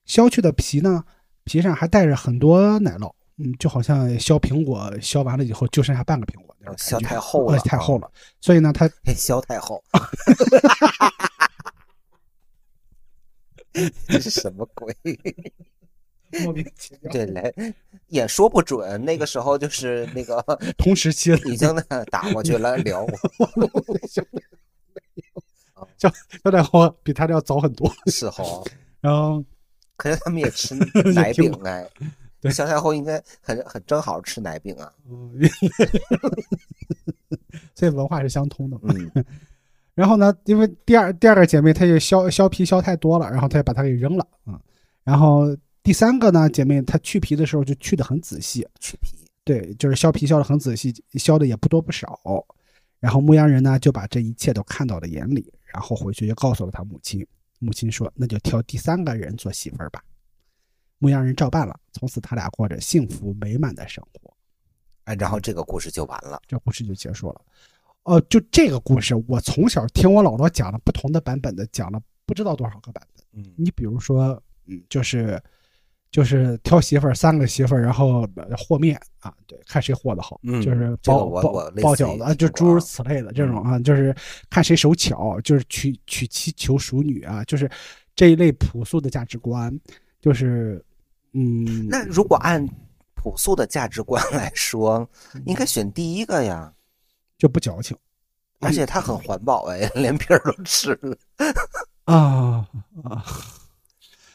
[0.05, 1.05] 削去的皮呢，
[1.45, 9.83] 皮上还带着很多奶酪，嗯，就好像削苹果削完了以后就剩下半个苹果削太厚了呃太厚了，所以呢，她嘿， 削太厚，
[14.07, 14.97] 这是什么鬼？
[16.45, 17.13] 莫名其妙。
[17.13, 17.53] 对，来
[18.07, 20.41] 也说不准，那个时候就是那个
[20.79, 23.07] 同时期已经那打过去了，聊
[25.99, 26.11] 肖
[26.51, 28.43] 太后比他的要早很多，是哈。
[29.01, 29.45] 然后
[29.97, 30.75] 可是他们也吃
[31.13, 31.87] 奶饼哎，
[32.43, 34.93] 对萧太后应该很很正好吃奶饼啊。
[35.09, 35.31] 嗯，
[37.73, 38.77] 所以文化是相通的。
[38.83, 39.25] 嗯，
[39.95, 44.61] 然后呢，因为第二第二个姐妹她就削削皮削太多了，然后她就把它给扔了，嗯，
[45.05, 49.17] 然后第三个呢姐妹她去皮的时候就去的很仔细，去皮。
[49.45, 52.21] 对，就是削皮削的很仔细，削的也不多不少。
[52.99, 57.25] 然后牧羊人呢就把这一切都看到了眼里，然后回去就告诉了他母亲。
[57.59, 60.03] 母亲说：“那就挑第三个人做媳妇儿吧。”
[61.03, 64.33] 牧羊人照办了，从此他俩过着幸福美满的生活。
[65.03, 66.41] 哎，然后这个故事就完了。
[66.47, 67.41] 这故事就结束了。
[68.05, 73.25] 哦、就这个故事，我从小听我姥姥讲了不同的版本的，讲了不知道多少个版本。
[73.33, 75.43] 嗯你比如说，嗯，就是
[76.13, 84.15] 就是挑媳妇儿，三个媳妇儿，然后呃和面啊，对，看谁和的好，嗯就是这个包包包饺子就诸如啊此类的这种啊，就是
[84.49, 87.69] 看谁手巧，就是娶娶妻求淑女啊，就是
[88.15, 89.77] 这一类朴素的价值观，
[90.21, 90.85] 就是
[91.33, 92.67] 嗯，那如果按
[93.15, 96.73] 朴素的价值观来说，嗯应该选第一个呀。
[97.39, 97.97] 就不矫情
[98.61, 101.17] 而且它很环保哎，连皮儿都吃了。
[102.05, 102.69] 啊
[103.03, 103.25] 啊。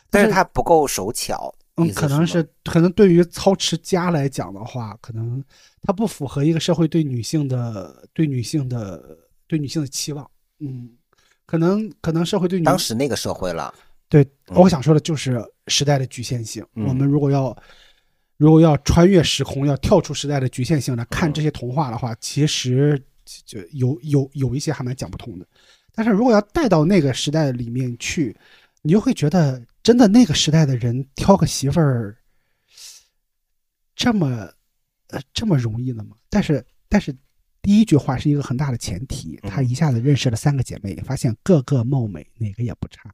[0.10, 1.54] 但是它不够手巧。
[1.76, 5.42] 嗯，可能是可能对于操持家来讲的话，可能
[5.82, 10.30] 它不符合一个社会对女性的对女性的对女性的期望。
[10.60, 10.90] 嗯，
[11.46, 13.74] 可能可能社会对女当时那个社会了。
[14.10, 16.66] 对嗯我想说的就是时代的局限性。
[16.76, 17.56] 嗯我们如果要
[18.38, 23.02] 如果要穿越时空，要跳出时代的局限性来嗯看这些童话的话，其实
[23.46, 25.48] 就有有有一些还蛮讲不通的。
[25.94, 28.38] 但是如果要带到那个时代里面去，
[28.84, 32.16] 你就会觉得，真的那个时代的人挑个媳妇儿，
[33.96, 34.48] 这么
[35.08, 36.16] 呃这么容易的吗？
[36.30, 37.12] 但是但是
[37.64, 43.12] 第一句话是一个很大的前提，他一下子认识了三个姐妹，发现个个貌美，哪个也不差。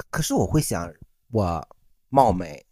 [0.00, 0.90] 可可是我会想，
[1.30, 1.66] 我
[2.08, 2.64] 貌美，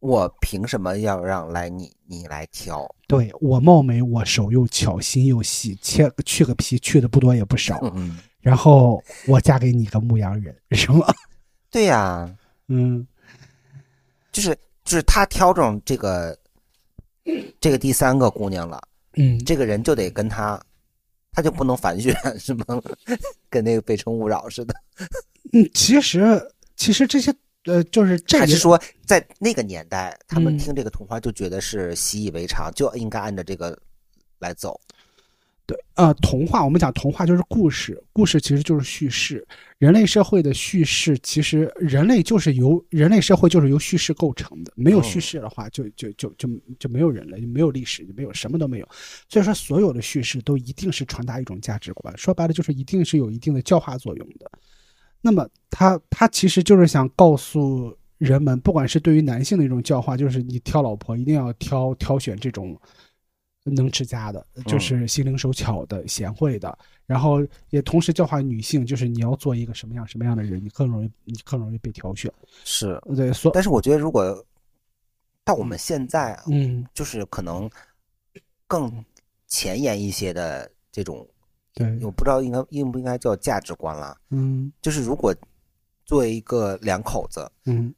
[0.00, 2.86] 我凭什么要让来你你来挑？
[3.06, 7.78] 对我貌美，我手又巧，心又细，切去个皮去的不多也不少。
[7.94, 11.06] 嗯，然后我嫁给你个牧羊人，是吗？
[11.70, 12.36] 对呀、
[12.68, 13.06] 嗯
[14.30, 16.36] 就是就是他挑中这个
[17.60, 18.80] 这个第三个姑娘了，
[19.14, 20.60] 嗯，这个人就得跟他，
[21.32, 22.64] 他就不能反选是吗？
[23.48, 24.74] 跟那个《非诚勿扰》似的，
[25.52, 26.40] 嗯，其实
[26.76, 33.78] 其实这些呃，就是这还是说在那个年代，他们嗯听这个童话就觉得是习以为常，就应该按照这个
[34.38, 34.80] 来走？
[35.64, 39.46] 对呃，童话我们讲童话就是故事，故事其实就是叙事。
[39.78, 44.72] 人类社会的叙事，其实人类就是由人类社会就是由叙事构成的。
[44.74, 46.48] 没有叙哦事的话，就就就就
[46.80, 48.88] 就没有人类，就没有历史，就没有什么都没有。
[49.28, 54.50] 所以说，所有的叙事都一定是传达一种价值观，说白了就是一定是有一定的教化作用的。
[55.22, 62.78] 那么他他其实就是想告诉人们，不管是对于男性的一种教化，就是你挑老婆一定要挑挑选这种
[63.64, 67.38] 能持家的，就是心灵手巧的、贤惠的，然后
[67.70, 72.32] 也同时教化女性，就是你要做一个什么样什么样的人，你更容易你更容易被挑选。
[72.64, 74.44] 是，对，所但是我觉得如果
[75.44, 77.70] 到我们现在啊，嗯，就是可能
[78.66, 79.04] 更
[79.46, 81.24] 前沿一些的这种，
[81.74, 84.16] 对，我不知道应该应不应该叫价值观了。
[84.30, 85.34] 嗯就是如果
[86.04, 87.94] 作为一个两口子，嗯，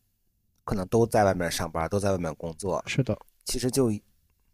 [0.64, 3.90] 可能都在外面上班，都在外面工作，是的，其实就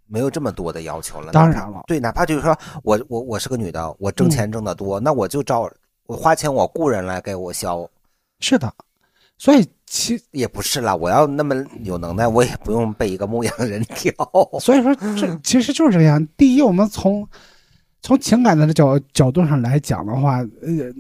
[0.07, 1.33] 没有这么多的要求了。
[1.33, 5.71] 当然了对，哪怕就是说我我我是个女的，我挣钱挣得多，那我就照
[6.07, 7.89] 我花钱我雇人来给我消，
[8.41, 8.73] 是的。
[9.37, 10.95] 所以其也不是啦。
[10.95, 14.13] 我要那么有能耐，我也不用被一个牧羊人 挑。
[14.61, 16.27] 所以说这 其实就是这样。
[16.37, 17.27] 第一，我们从
[18.03, 20.93] 从情感的角角度上来讲的话，呃，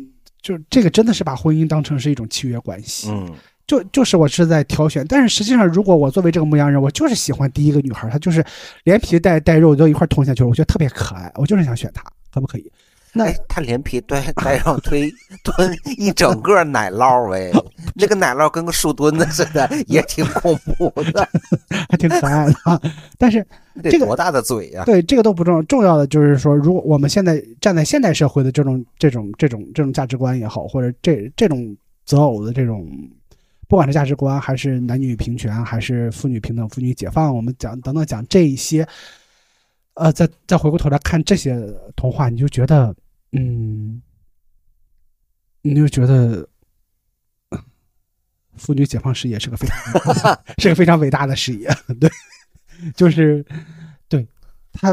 [0.42, 3.08] 就这个真的是把婚姻当成是一种契约关系。
[3.10, 3.32] 嗯，
[3.66, 5.06] 就就是我是在挑选。
[5.08, 8.44] 但是实际上，如果我作为这个牧羊人，我就是喜欢第一个女孩，她就是
[8.84, 12.70] 连皮带带肉都一块吞下去了，我觉得特别可爱，我就是想选她，可不可以？
[13.12, 17.50] 那哎，他连皮 带带肉推 吞一整个奶酪，哎，
[17.94, 21.28] 那个奶酪跟个树墩子似的， 也挺恐怖的。
[21.88, 22.80] 还挺可爱的啊。
[23.18, 23.44] 但是
[23.82, 32.88] 这个多大的嘴呀、对这个都不重要，重要的就是说，如果我们现在站在现代社会的这种这种这种这种价值观也好，或者这这种择偶的这种，
[33.68, 38.86] 不管是价值观，还是男女平权，还是妇女平等、妇女解放，我们讲等等讲这一些，
[39.94, 41.56] 呃，再再回过头来看这些
[41.96, 42.94] 童话，你就觉得，
[43.32, 44.00] 嗯，
[45.62, 46.48] 你就觉得。
[48.56, 49.78] 妇女解放事业是个非常
[50.58, 51.66] 是个非常伟大的事业，
[51.98, 52.10] 对，
[52.94, 53.42] 就是
[54.06, 54.28] 对
[54.70, 54.92] 他，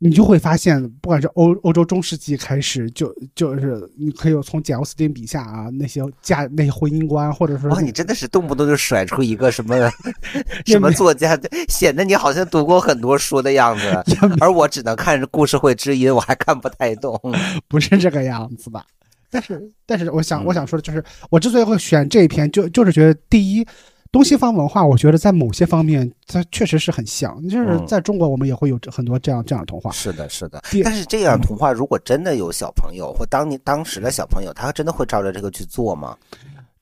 [0.00, 9.74] 你就会发现，不管是欧欧洲中世纪开始，就就是你可以从简奥斯汀笔下啊，那些嫁那些婚姻观，或者说哇，你真的是动不动就甩出一个什么
[10.66, 11.38] 什么作家，
[11.68, 13.84] 显得你好像读过很多书的样子，
[14.40, 17.20] 而我只能看故事会知音，我还看不太懂。
[17.66, 18.84] 不是这个样子吧。
[19.30, 23.66] 但是，但是，我想，嗯我想说的就是，我之所以会选这一篇，就就是觉得，第一，
[24.10, 27.42] 东西方文化，我觉得在某些方面，它确实是很像。
[27.48, 29.90] 就是嗯在中国，我们也会有很多这样这样的童话。
[29.90, 30.62] 是的，是的。
[30.82, 36.16] 但是这样童话，如果真的有小朋友或当你当时的小朋友，他真的会照着这个去做吗？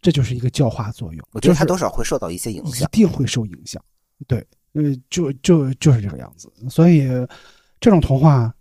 [0.00, 1.28] 这就是一个教化作用。
[1.32, 2.96] 我觉得他多少会受到一些影响一。
[2.96, 3.82] 定会受影响。
[4.28, 4.38] 对，
[4.74, 6.48] 呃，就就就是这个样子。
[6.70, 7.08] 所以
[7.80, 8.54] 这种童话，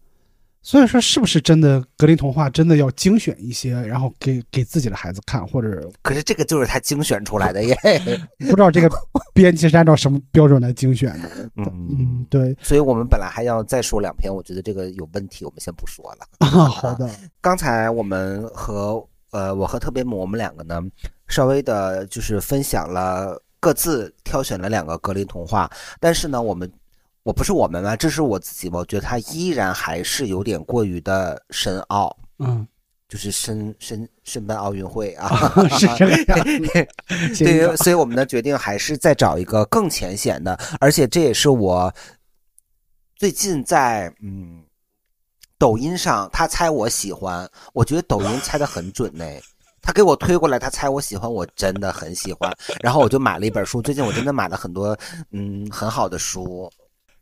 [0.65, 7.77] 所以说是不是真的格林童话真的要精选一些，然后给给自己的孩子看，或者可是这个就是他精选出来的耶。
[8.49, 8.89] 不知道这个
[9.31, 11.29] 编辑是按照什么标准来精选的？
[11.55, 16.25] 嗯，嗯，对所以我们本来还要再说两篇，我觉得这个有问题，我们先不说了。
[16.39, 17.07] 啊， 好的，
[17.39, 20.81] 刚才我们和呃，我和特别姆我们两个呢，
[21.27, 26.67] 稍微的就是分享了各自挑选了两个格林童话，但是呢，我们
[27.25, 32.67] 我不是我们嘛，这是我自己嘛，我觉得他依然还是有点过于的深奥，嗯，
[33.09, 35.27] 就是申申申办奥运会啊，
[35.75, 36.45] 是这个样
[37.35, 41.91] 对，于所以我们的决定还是再找一个更浅显的，而且这也是我
[43.15, 44.63] 最近在嗯
[45.57, 49.25] 抖音上，他猜我喜欢，我觉得抖音猜的很准呢。
[49.81, 52.55] 他给我推过来，他猜我喜欢，我真的很喜欢。
[52.81, 54.95] 然后我就买了一本书，最近我真的买了很多
[55.31, 56.71] 嗯很好的书。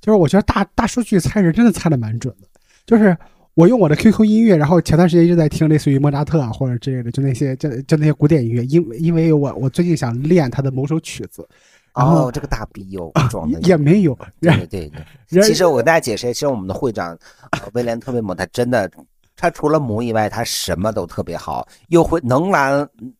[0.04, 2.47] 就是我觉得大大数据猜人真的猜的蛮准的，
[2.86, 3.16] 就是。
[3.56, 11.47] 我用我的 QQ 音乐，然后前段时间一直在听类似于莫扎特啊或者之类的，就那些就就那些古典音乐，因为因为我我最近想练他的某首曲子，
[11.95, 14.89] 然后哦，这个大逼哟，装的也没有，对对
[15.30, 15.43] 对。
[15.45, 17.16] 其实我跟大家解释，其实我们的会长
[17.51, 18.89] 呃威廉特别猛，他真的，
[19.36, 22.72] 他除了母以外，他什么都特别好，又会能拉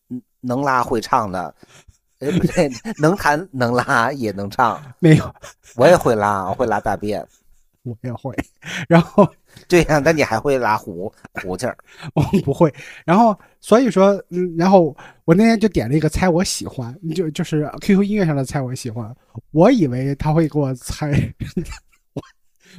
[0.09, 1.53] 嗯能拉会唱的，
[2.32, 5.36] 对，能弹能拉也能唱，没有，
[5.76, 7.26] 我也会拉，我会拉大便。
[7.84, 8.34] 我也会，
[8.88, 9.28] 然后
[9.67, 11.78] 对呀、那你还会拉胡胡气儿。
[12.13, 14.95] 我不会，然后所以说，嗯，然后
[15.26, 19.13] 我那天就点了一个猜我喜欢，就就是 QQ 音乐上的猜我喜欢，
[19.51, 21.11] 我以为他会给我猜，
[22.13, 22.24] 我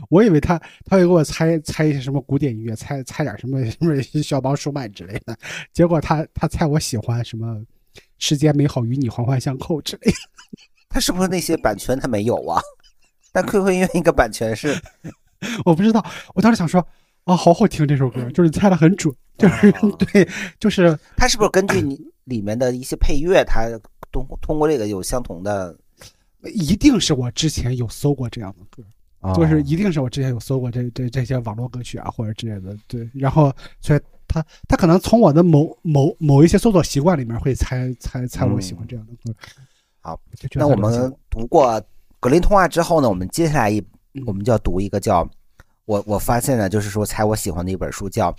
[0.09, 5.37] 我以为他他会给我猜猜一些什么古典音乐，猜猜点什么什么肖邦舒曼之类的，
[5.75, 7.63] 结果他他猜我喜欢什么
[8.19, 10.19] 世间美好与你环环相扣之类的，
[10.89, 12.61] 他是不是那些版权他没有啊？
[13.33, 14.81] 但 QQ 音乐一个版权是
[15.65, 16.05] 我不知道，
[16.35, 16.87] 我当时想说。
[17.25, 20.29] 啊，好好听这首歌，就是猜的很准，就是、哦 对，
[20.61, 23.67] 就是他是不是根据你里面的一些配乐，他
[24.13, 25.75] 通通过这个有相同的？
[26.53, 28.87] 一定是我之前有搜过这样的歌，
[29.21, 33.51] 哦就是一定是我之前有搜过这这这些网络歌曲啊或者之类的，对，然后
[33.81, 34.01] 所以
[34.35, 39.39] 他他可能从我的某某某一些搜索习惯里面会猜猜猜我喜欢这样的歌。
[40.01, 40.21] 好，
[40.55, 41.81] 那我们读过
[42.19, 43.79] 格林童话之后呢，我们接下来一
[44.15, 45.29] 嗯我们就要读一个叫
[45.85, 48.33] 我我发现呢，就是说猜我喜欢的一本书叫《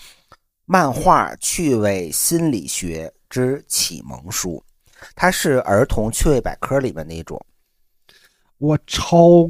[0.65, 4.61] 漫画趣味心理学之启蒙书》，
[5.15, 7.39] 它是儿童趣味百科里面的一种。
[8.57, 9.49] 我超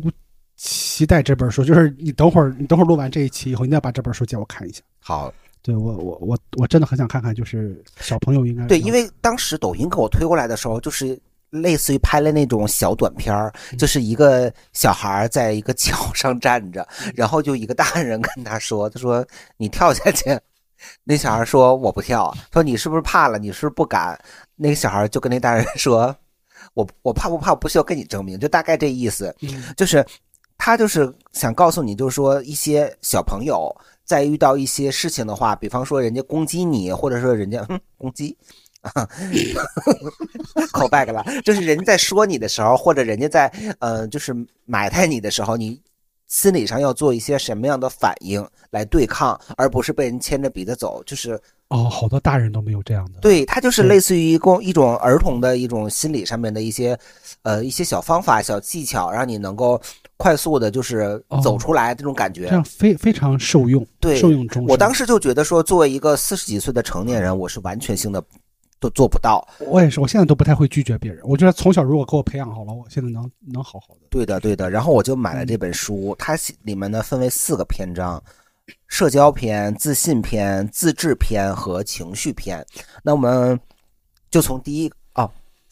[0.55, 4.81] 期待这本书，就是你等会儿你等会儿录完这一期以后，你一定要把这本书借我看一下。
[4.99, 5.33] 好，
[5.65, 19.25] 对我我我我真的很想看看，就是小朋友应该对，因为当时抖音给我推过来的时候，就是类似于拍了那种小短片儿，就是一个小孩儿在一个桥上站着，然后就一个大人跟他说：“他说
[19.57, 20.39] 你跳下去。”
[21.03, 23.39] 那小孩说：“我不跳。”说：“你是不是怕了？
[23.39, 24.15] 你是不是不敢？”
[24.55, 26.15] 那个小孩就跟那大人说
[26.75, 27.49] ：“我我怕不怕？
[27.51, 29.35] 我不需要跟你证明。”就大概这意思。
[29.41, 30.05] 嗯就是
[30.57, 33.75] 他就是想告诉你，就是说一些小朋友
[34.05, 38.37] 在遇到一些事情的话，比方说人家攻击你，或者说人家嗯 攻击，
[40.71, 44.33] call back 了，就是人家在说你的时候，或者人家在呃，就是
[44.65, 45.81] 埋汰你的时候，你
[46.27, 51.03] 心理上要做一些什么样的反应来对抗，而不是被人牵着鼻子走。
[51.03, 51.39] 就是
[51.69, 53.19] 哦，好多大人都没有这样的。
[53.21, 56.97] 对他就是对类似于一种一种儿童的一种心理上面的一些
[57.41, 59.81] 呃一些小方法、小技巧，让你能够
[60.17, 62.47] 快速的，就是走哦出来这种感觉。
[62.47, 64.69] 这样非非常受用，对受用终身。
[64.69, 68.23] 我当时就觉得说，作为一个四十几岁的成年人，我是完全性的
[68.79, 69.45] 都做不到。
[69.59, 71.21] 我也是，我现在都不太会拒绝别人。
[71.25, 74.01] 我觉得从小如果给我培养好了，我现在能能好好的。
[74.09, 74.69] 对的，对的。
[74.69, 78.21] 然后我就买了这本书，它里面呢分为四个篇章：
[78.87, 82.65] 社交篇、自信篇、自制篇和情绪篇。
[83.03, 83.59] 那我们
[84.31, 84.91] 就从第一哦，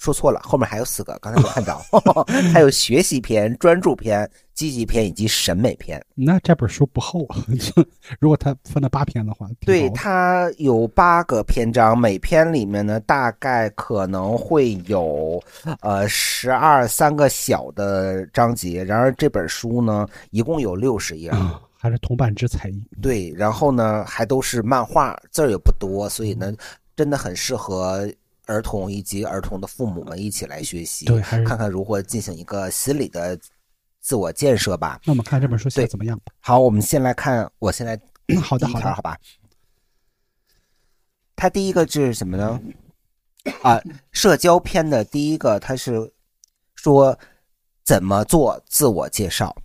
[0.03, 1.73] 说错了，后面还有四个，刚才没看着，
[2.51, 6.03] 还有学习篇、专注篇、积极篇以及审美篇。
[6.13, 7.37] 那这本书不厚啊，
[8.19, 15.41] 如果它分了八篇的话，挺对，它有八个篇章，每篇里面呢大概可能会有
[15.79, 18.83] 呃十二三个小的章节。
[18.83, 22.83] 然而这本书呢一共有六十页，啊，还是铜板之才艺。
[23.01, 26.53] 对，然后呢还都是漫画，字儿也不多，所以呢
[26.93, 28.05] 真的很适合
[28.53, 33.37] 儿童以及儿童的父母们一起来学习，对还是看看如何进行一个心理的
[33.99, 34.99] 自我建设吧。
[35.05, 36.31] 那我们看这本书写怎么样吧？
[36.39, 37.99] 好，我们先来看， 我先来
[38.41, 39.01] 好的，好的好。
[39.01, 39.17] 吧？
[41.35, 42.61] 它第一个是什么呢？
[43.63, 43.81] 啊，
[44.11, 46.13] 社交篇的第一个，它是
[46.75, 47.17] 说
[47.83, 49.55] 怎么做自我介绍。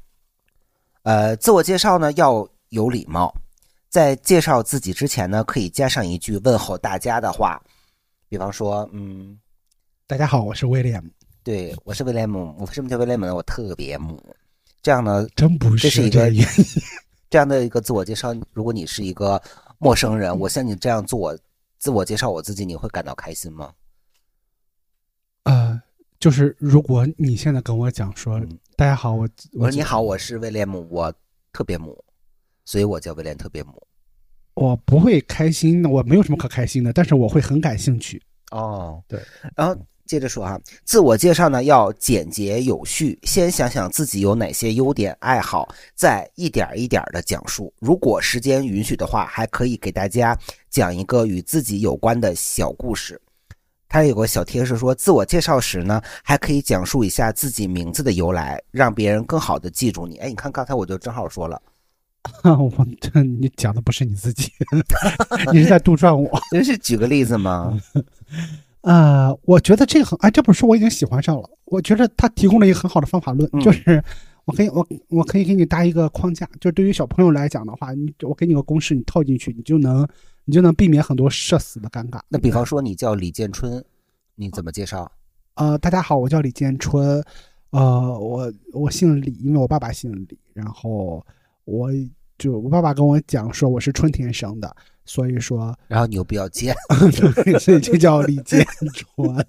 [1.03, 3.33] 呃，自我介绍呢要有礼貌，
[3.89, 7.63] 在介绍自己之前呢，可以加上一句问候大家的话，
[8.29, 9.39] 比方说，嗯，
[10.07, 11.03] 大家好，我是威廉。
[11.43, 13.35] 对我是威廉姆，我为什么叫威廉姆呢？
[13.35, 14.23] 我特别母。
[14.83, 16.65] 这样呢，真不是这是一个这原因。
[17.31, 19.41] 这样的一个自我介绍，如果你是一个
[19.79, 21.39] 陌生人，我像你这样做我
[21.79, 23.73] 自我介绍我自己，你会感到开心吗？
[25.45, 25.81] 呃，
[26.21, 31.11] 就是如果你现在跟我讲说，嗯大家好，我我说你好，我是威廉姆，我
[31.51, 32.05] 特别母，
[32.67, 33.83] 所以我叫威廉特别母。
[34.59, 38.21] 我不会开心，我没有什么可开心的，但是我会很感兴趣。
[38.51, 39.21] 哦，对，
[39.55, 47.73] 然后接着说啊，自我介绍呢要简洁有序，先想想自己有哪些优点爱好，再一点一点的讲述。
[47.79, 50.37] 如果时间允许的话，还可以给大家
[50.69, 53.21] 讲一个与自己有关的小故事。
[53.89, 60.17] 它有个小贴士说，自我介绍时呢，还可以讲述一下自己名字的由来，让别人更好的记住你。
[60.17, 61.63] 哎，你看刚才我就正好说了，
[62.45, 64.51] 我这你讲的不是你自己，
[65.53, 66.31] 你是在杜撰我。
[66.53, 67.79] 真是举个例子吗？
[68.83, 71.51] 呃，我觉得这个很，哎，这本书我已经喜欢上了。
[71.65, 74.03] 我觉得它提供了一个很好的方法论，嗯就是
[74.45, 80.07] 我可以我我可以给你搭一个框架，就对于小朋友来讲的话，你我给你个公式，你套进去，你就能
[80.45, 82.21] 你就能避免很多社死的尴尬。
[82.29, 83.83] 那比方说你叫李建春，
[84.37, 85.11] 你怎么介绍？
[85.55, 87.23] 呃，大家好，我叫李建春，
[87.71, 91.25] 呃，我我姓李，因为我爸爸姓李，然后
[91.69, 91.91] 我
[92.39, 96.75] 就我爸爸跟我讲说我是春天生的，所以说然后你又比较贱，
[97.61, 99.47] 所以就叫李建川。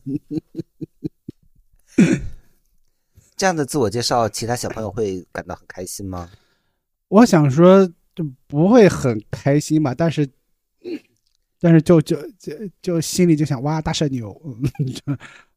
[3.38, 6.30] 这样的自我介绍，其他小朋友会感到很开心吗？
[7.08, 10.30] 我想说就不会很开心吧，但是
[11.62, 14.30] 但是就就就就心里就想哇大社牛，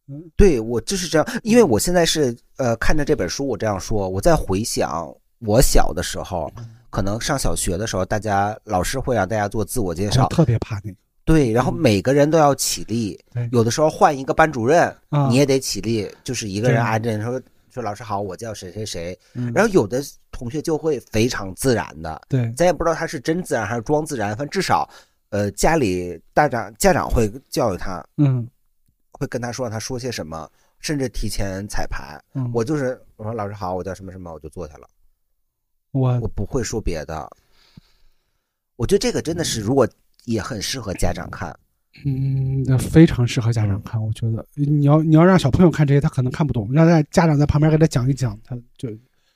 [0.06, 5.12] 嗯 对我就是这样，因为我现在是呃看着这本书，我这样说，我在回想
[5.45, 6.53] 我小的时候，
[6.90, 16.84] 可能上小学的时候，大家老师会让大家做自我介绍，特别怕那个对，然后每个人都要起立对，有的时候换一个班主任，啊你也得起立，就是一个人对。
[16.84, 17.40] 挨着说
[17.70, 19.53] 说老师好，我叫谁谁谁，嗯。
[19.55, 22.53] 然后有的同学就会非常自然的，对。
[22.57, 24.88] 咱也不知道他是真自然还是装自然，反正至少，
[25.30, 28.47] 呃，家里大长家长会教育他，嗯。
[29.12, 32.20] 会跟他说让他说些什么，甚至提前彩排。
[32.34, 32.51] 嗯。
[32.53, 34.88] 我就是我说老师好，我叫什么什么，我就坐下了，
[35.93, 37.30] 我我不会说别的。
[38.76, 39.88] 我觉得这个真的是，如果
[40.24, 41.57] 也很适合家长看。
[42.07, 48.88] 嗯，那非常适合家长看，我觉得你要你要让小朋友看这些，他可能看不懂，让让家长在旁边给他讲一讲，他就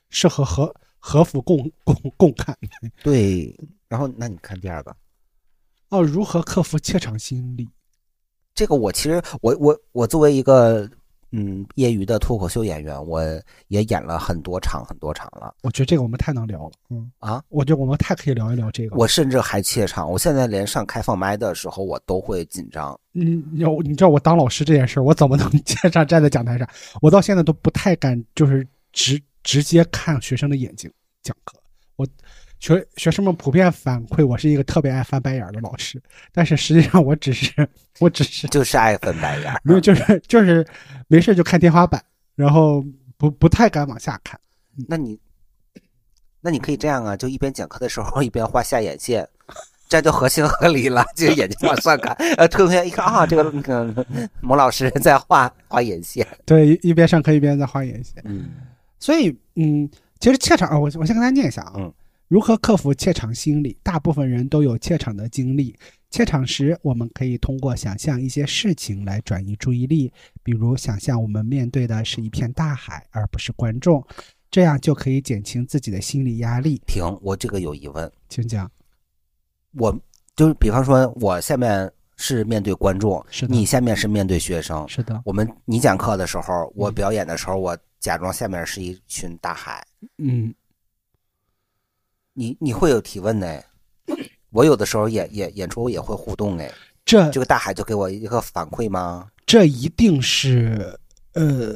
[0.09, 2.57] 适合和和服共共共看。
[3.03, 3.55] 对，
[3.87, 4.95] 然后那你看第二个，
[5.89, 7.69] 哦，如何克服怯场心理？
[8.55, 10.89] 这个我其实我我我作为一个
[11.31, 13.21] 嗯业余的脱口秀演员，我
[13.67, 17.43] 也演了很多场很多场了我觉得这个我们太能聊了，嗯，啊。
[17.49, 18.95] 我觉得我们太可以聊一聊这个。
[18.95, 22.97] 我甚至还怯场，我现在连上开放麦的时候我都会紧张。
[23.11, 26.67] 你你要你知道我当老师这件事儿，我怎么能站上站在讲台上？
[27.01, 30.91] 我到现在都不太敢，就是直直接看学生的眼睛
[31.23, 31.57] 讲课。
[31.95, 32.07] 我
[32.59, 36.01] 学学生们普遍反馈我是一个特别爱翻白眼儿的老师，
[36.31, 37.67] 但是实际上我只是
[37.99, 39.59] 我只是就是爱翻白眼儿。
[39.63, 40.65] 没有，就是就是
[41.07, 42.03] 没事就看天花板，
[42.35, 42.83] 然后
[43.17, 44.39] 不不太敢往下看。
[44.87, 45.19] 那你，
[46.41, 49.27] 那你可以这样啊，就一边讲课的时候一边画下眼线，
[49.87, 54.05] 这样就合情合理了，就是眼睛往上看，呃，同学一看啊，这个那个
[54.41, 58.21] 某老师在画画眼线，对，一一边上课一边在画眼线。
[58.25, 58.49] 嗯
[58.99, 59.87] 所以，嗯，
[60.19, 61.93] 其实怯场，啊我我先跟大家念一下啊，嗯
[62.27, 63.77] 如何克服怯场心理？
[63.81, 65.73] 大部分人都有怯场的经历。
[66.09, 70.11] 怯场时，我们可以通过想象一些事情来转移注意力，
[70.43, 74.05] 比如想象我们面对的是一片大海，而不是观众，
[74.51, 76.81] 这样就可以减轻自己的心理压力。
[76.85, 78.69] 停，我这个有疑问，请讲。
[79.73, 79.97] 我
[80.35, 89.85] 就是比方说，我下面是面对观众，是的你下面是面对学生，是的，我们你讲课的时候，我表演的时候，我假装下面是一群大海，
[90.17, 90.53] 嗯，
[92.37, 93.59] 你你会有提问呢？
[94.51, 96.71] 我有的时候演演演出也会互动哎，
[97.03, 99.27] 这这个大海就给我一个反馈吗？
[99.47, 100.97] 这一定是
[101.33, 101.75] 呃，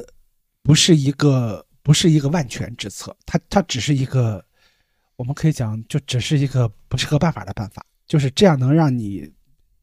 [0.62, 4.42] 不是一个不是一个万全之策，它它只是一个，
[5.16, 9.28] 我们可以讲，就只是一个不是个办法的办法，就是这样能让你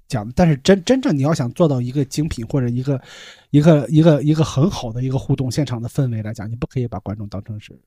[0.07, 3.01] 讲，但是真真正你要想做到一个精品或者一个
[3.51, 7.77] 一个一个一个很好的一个互动现场的氛围来讲，你不可以把观众当成是。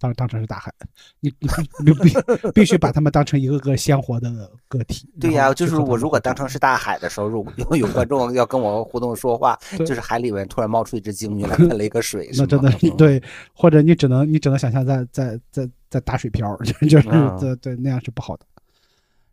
[0.00, 0.72] 当当成是大海，
[1.20, 1.48] 你你
[1.84, 2.14] 你必
[2.54, 5.08] 必须把他们当成一个个鲜活的个体。
[5.20, 13.22] 对呀、就是我如果当成是大海的时候，如果有有观众要跟我互动说话， 就是海里面突然冒出一只鲸鱼来 喷了一个水，那真的对，
[13.52, 18.46] 或者你只能你只能想象在在在在打水漂，就 就是嗯对对那样是不好的。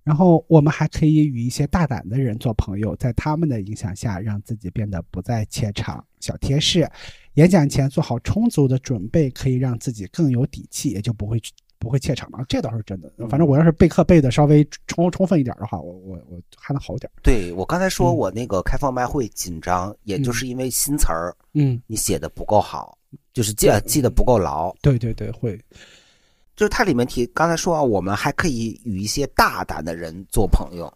[0.04, 6.04] 然后我们还可以与一些大胆的人做朋友，在他们的影响下，让自己变得不再怯场。
[6.22, 6.90] 小贴士：
[7.38, 11.40] 演讲前做好充足的准备，可以让自己更有底气，也就不会
[11.78, 12.44] 不会怯场了。
[12.50, 13.12] 这倒是真的。
[13.30, 17.08] 反正我要是备课备的稍微充充分一点的话，我我我还能好点。
[17.22, 22.98] 对我刚才说嗯我那个开放麦会紧张，也就是因为新词儿嗯，你写的不够好，
[23.34, 24.76] 就是记记得不够牢。
[24.82, 25.60] 对对对，会。
[26.56, 30.92] 就是它里面提，刚才说啊，我们还可以与一些大胆的人做朋友，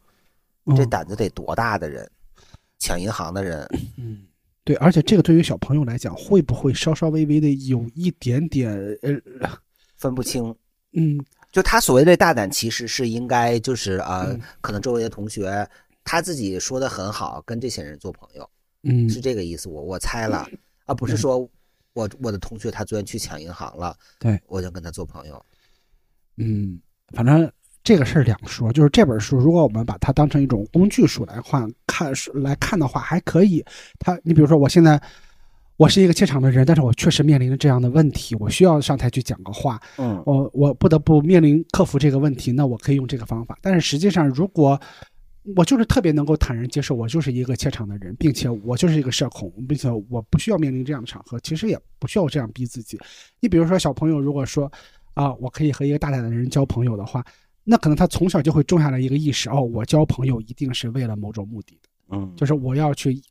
[0.76, 2.10] 这嗯胆子得多大的人？
[2.80, 4.24] 抢银行的人，嗯，
[4.64, 9.20] 对，而且这个对于小朋友来讲，会不会稍稍微微的有一点点呃，
[9.96, 10.56] 分不清。
[10.94, 15.68] 嗯就他所谓的大胆，其实是应该就是呃，嗯可能周围的同学
[16.04, 18.50] 他自己说的很好，跟这些人做朋友，
[18.84, 19.68] 嗯是这个意思。
[19.68, 20.48] 我我猜了，
[20.86, 21.40] 而不是说
[21.94, 25.46] 我我的同学他昨天去抢银行了，对，我就跟他做朋友。
[26.38, 27.52] 嗯，反正
[27.84, 33.64] 这个事儿两说，就是这本书，如果我们把它当成一种工具书来看看来看的话，还可以。
[33.98, 35.02] 它，你比如说，我现在
[35.78, 43.58] 我是一个怯场的人，但是我确实面临着这样的问题，我需要上台去讲个话，嗯我我不得不面临克服这个问题，那我可以用这个方法。
[43.62, 44.80] 但是实际上，如果
[45.56, 53.00] 我就是特别能够坦然接受，我就是一个怯场的人，并且我就是一个社恐，并且我不需要面临这样的场合，其实也不需要这样逼自己。
[53.40, 54.72] 你比如说，小朋友如果说
[55.16, 57.26] 啊，我可以和一个大胆的人交朋友的话，
[57.64, 63.22] 那可能他从小就会种下来一个意识，哦，我交朋友一定是为了某种目的的，嗯，就是我要去。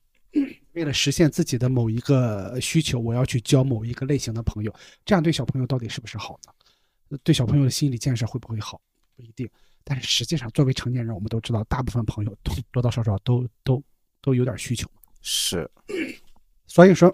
[0.74, 4.72] 为了实现自己的某一个需求，我要去交某一个类型的朋友，
[5.04, 7.18] 这样对小朋友到底是不是好呢？
[7.24, 8.80] 对小朋友的心理建设会不会好？
[9.16, 9.50] 不一定。
[9.82, 13.82] 但是实际上，作为成年人，我们都知道，大部分朋友都多多少少都都
[14.22, 14.88] 都有点需求。
[15.20, 15.68] 是。
[16.68, 17.12] 所以说，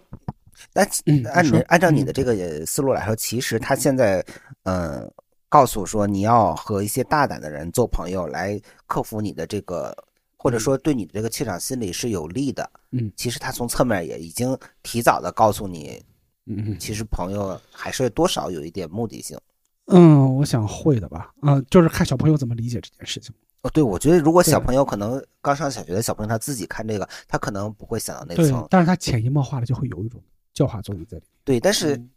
[0.74, 4.22] 但嗯按你按照你嗯的这个思路来说，其实他现在
[4.64, 5.10] 呃
[5.48, 9.96] 告诉说你要和一些大胆的人做朋友，来克服你的这个，
[10.36, 12.68] 或者说对你的这个怯场心理是有利的。
[12.92, 16.02] 嗯其实他从侧面也已经提早的告诉你，
[16.46, 19.38] 嗯其实朋友还是多少有一点目的性。
[19.86, 23.32] 嗯，我想会的吧，嗯、就是看小朋友怎么理解这件事情。
[23.62, 28.66] 哦，对，我觉得如果小朋友可能刚上小学的小朋友他自己看这个，他可能不会想到那层，。
[28.68, 30.20] 但是他潜移默化的就会有一种
[30.52, 31.30] 教化作用在里面。
[31.44, 32.10] 对，但是嗯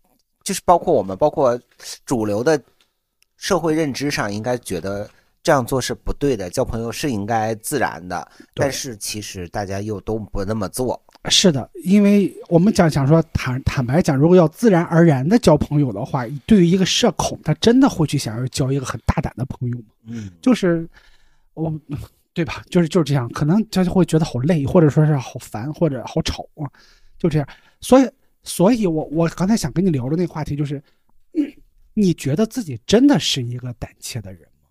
[0.44, 1.60] 就是包括我们，包括
[2.06, 2.60] 主流的
[3.40, 5.10] 社会认知上，应该觉得
[5.42, 8.30] 这样做是不对的，交朋友是应该自然的。
[8.54, 11.02] 但是其实大家又都不那么做。
[11.30, 19.86] 是的，因为我们讲讲说坦坦白讲，如果要自然而然的交朋友的话，对于一个社恐，他真的会去想要交一个很大胆的朋友吗？
[20.08, 20.88] 嗯，就是
[21.54, 21.74] 我，
[22.34, 22.62] 对吧？
[22.70, 26.68] 就是就是这样，可能他就会觉得好累，或者说是好烦，或者好吵啊，
[27.18, 27.48] 就这样。
[27.80, 28.10] 所以，
[28.44, 30.84] 所以我我刚才想跟你聊的那个话题就是，嗯
[32.00, 34.70] 你觉得自己真的是一个胆怯的人吗？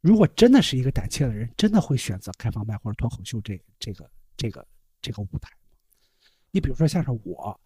[0.00, 4.66] 如果真的是一个胆怯的人，真的会选择开放麦或者脱口秀这这个这个
[5.00, 5.76] 这个舞台吗？
[6.52, 7.60] 你比如说像是我，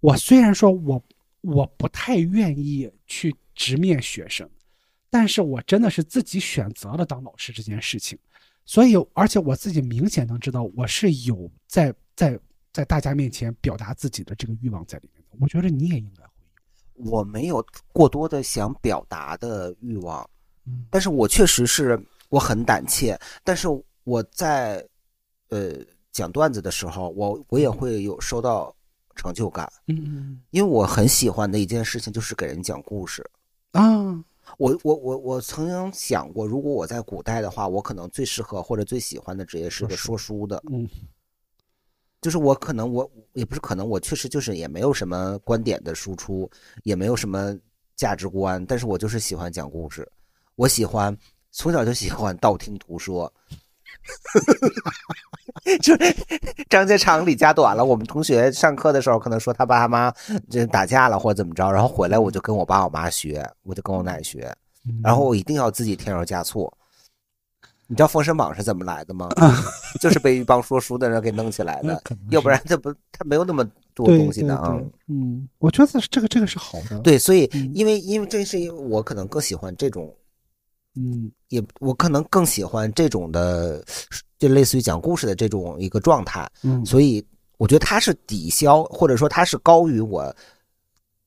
[0.00, 1.04] 我虽然说我
[1.42, 4.48] 我不太愿意去直面学生，
[5.10, 8.18] 但是我真的是自己选择了当老师这件事情，
[8.64, 12.38] 所以而且我自己明显能知道我是有在在
[12.72, 15.36] 在大家面前表达自己的这个欲望在里面的。
[15.38, 16.24] 我觉得你也应该。
[17.04, 20.28] 我没有过多的想表达的欲望，
[20.66, 20.84] 嗯。
[20.90, 23.68] 但是我确实是我很胆怯，但是
[24.04, 24.86] 我在
[25.50, 25.72] 呃
[26.12, 28.74] 讲段子的时候，我我也会有收到
[29.14, 30.40] 成就感，嗯嗯。
[30.50, 33.28] 因为我很喜欢的一件事情就是给人讲故事。
[33.72, 34.24] 嗯啊。
[34.56, 40.88] 我我我我曾经想过，如果我在古代的话，我可能最适合或者最喜欢的职业是个说书的，嗯
[42.20, 46.50] 就是我可能我也不是可能，我确实就是也没有什么观点的输出，
[46.82, 47.56] 也没有什么
[47.94, 50.10] 价值观，但是我就是喜欢讲故事，
[50.56, 51.16] 我喜欢
[51.52, 53.32] 从小就喜欢道听途说，
[55.80, 56.14] 就是
[56.68, 57.84] 张家长李家短了。
[57.84, 60.12] 我们同学上课的时候可能说他爸他妈
[60.50, 64.52] 这打架了或者怎么着，然后回来我就跟我爸我妈学，我就跟我奶学，
[64.86, 66.72] 嗯然后我一定要自己添油加醋。
[67.90, 69.28] 你知道《封神榜》是怎么来的吗？
[69.98, 73.64] 就是被一帮说书的人给弄起来的要不然他不他没有那么
[73.94, 74.78] 多东西的啊。
[75.08, 80.14] 嗯，我觉得这个这个是好的。，对，所以嗯因为因为这是因为我可能更喜欢这种，
[80.96, 83.82] 嗯也我可能更喜欢这种的，
[84.38, 87.26] 就类似于讲故事的这种一个状态，嗯，所以
[87.56, 90.34] 我觉得它是抵消或者说它是高于我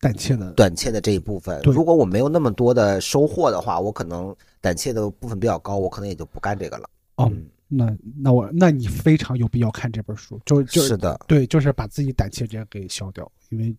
[0.01, 0.51] 胆怯的。
[0.51, 1.61] 胆怯的这一部分。
[1.63, 6.89] 如果我没有那么多的收获的话，我可能胆怯的部分比较高，我可能也就不干这个了。
[7.15, 13.73] 哦，嗯那那我那你非常有必要看这本书，就就是的，对，就是把自己胆怯这样给消掉，因为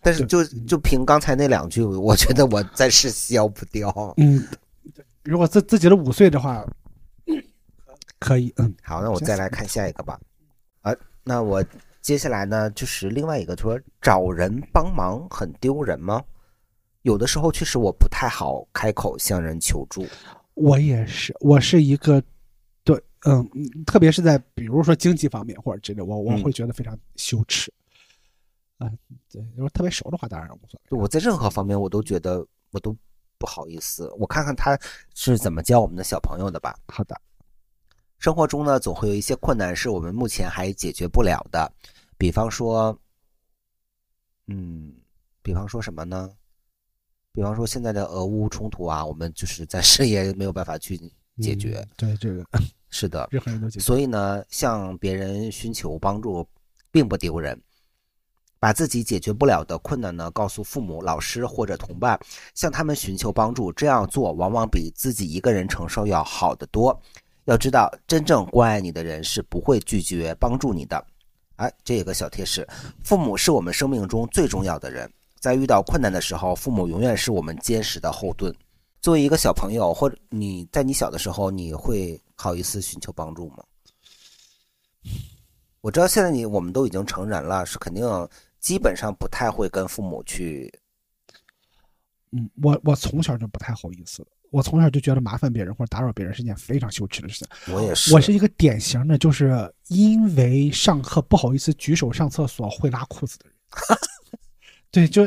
[0.00, 3.92] 但是就就凭刚才那两句，我觉得我暂时消不掉。
[4.16, 4.42] 嗯，
[5.22, 6.66] 如果自自己的五岁的话，
[8.18, 10.18] 可以，嗯好，那我再来看下一个吧。
[10.80, 11.62] 啊，那我
[12.06, 16.22] 接下来呢，就是另外一个，说找人帮忙很丢人吗？
[17.02, 20.06] 有的时候确实我不太好开口向人求助。
[20.54, 22.22] 我也是，我是一个，
[22.84, 27.74] 对，嗯，嗯特别是在比如说经济方面或者之类，我我嗯会觉得非常羞耻。
[28.78, 28.88] 啊，
[29.28, 30.98] 对，如果特别熟的话，当然无所谓。
[31.00, 32.96] 我在任何方面，我都觉得我都
[33.36, 34.08] 不好意思。
[34.16, 34.78] 我看看他
[35.16, 36.78] 是怎么教我们的小朋友的吧。
[36.86, 37.20] 好的，
[38.20, 41.68] 生活中呢，总会有一些困难是我们目前还解决不了的，
[42.18, 42.98] 比方说，
[44.46, 44.92] 嗯，
[45.42, 46.30] 比方说什么呢？
[47.32, 50.96] 比方说现在的俄乌冲突啊，我们就是暂时也没有办法去
[51.40, 51.80] 解决。
[51.80, 52.44] 嗯对这个
[52.88, 53.84] 是的，任何人都解决。
[53.84, 56.48] 所以呢，向别人寻求帮助
[56.90, 57.60] 并不丢人。
[58.58, 62.18] 把自己解决不了的困难呢，告诉父母、老师或者同伴，
[62.54, 63.70] 向他们寻求帮助。
[63.70, 66.98] 这样做往往比自己一个人承受要好得多。
[67.44, 71.06] 要知道，真正关爱你的人是不会拒绝帮助你的。
[71.56, 72.66] 哎，这有个小贴士：
[73.02, 78.54] 父母是我们生命中最重要的人，在遇到困难的时候，父母永远是我们坚实的后盾。
[79.00, 83.64] 作为一个小朋友，或者你在你小的时候，你会好意思寻求帮助吗？
[85.80, 88.04] 我知道现在你我们都已经成人了，是肯定
[88.58, 90.72] 基本上不太会跟父母去。
[92.32, 94.26] 嗯，我我从小就不太好意思，
[94.56, 97.74] 我从小就觉得麻烦别人或者打扰别人是件非常羞耻的事情。
[97.74, 103.54] 我也是，我是一个典型的，就是因为上课不好意思举手上厕所会拉裤子的人。
[104.90, 105.26] 对，就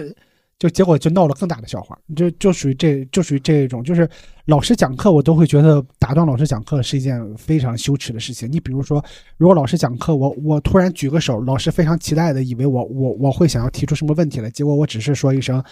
[0.58, 4.10] 就结果就闹了更大的笑话，就就属于这就属于这种，就是
[4.46, 8.52] 老师讲课我都会觉得打断老师讲课是一件非常羞耻的事情。
[8.52, 9.04] 你比如说，
[9.38, 15.64] 如果老师讲课，我我突然举个手，老师非常期待的以为我我我会想要提出什么问题来，结果我只是说一声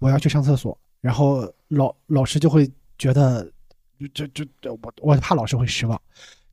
[0.00, 2.68] 我要去上厕所，然后老老师就会
[2.98, 3.50] 觉得
[4.14, 6.00] 就就就我我怕老师会失望，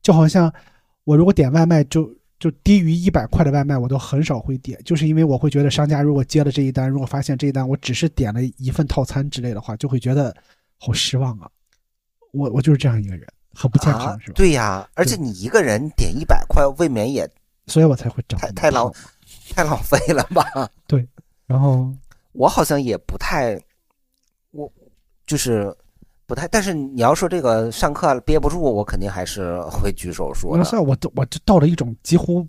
[0.02, 0.52] 就好像
[1.04, 10.34] 我如果点外卖就就低于一百块的外卖，我都很少会点，就是因为我会觉得商家如果接了这一单，如果发现这一单我只是点了一份套餐之类的话，就会觉得
[10.78, 11.48] 好失望啊。
[12.32, 17.28] 我我就是这样一个人，很不健康，啊是吧？，对呀，而且你一个人点一百块，未免也
[17.66, 18.92] 所以我才会长太太浪
[19.50, 20.70] 太浪费了吧？
[20.86, 21.06] 对
[21.46, 21.94] 然后
[22.32, 23.60] 我好像也不太，
[24.50, 24.72] 我
[25.26, 25.72] 就是
[26.32, 30.58] 不太，但是你要说这个上课憋不住，我肯定还是会举手说的。
[30.58, 32.48] 那算我都我就到了一种几乎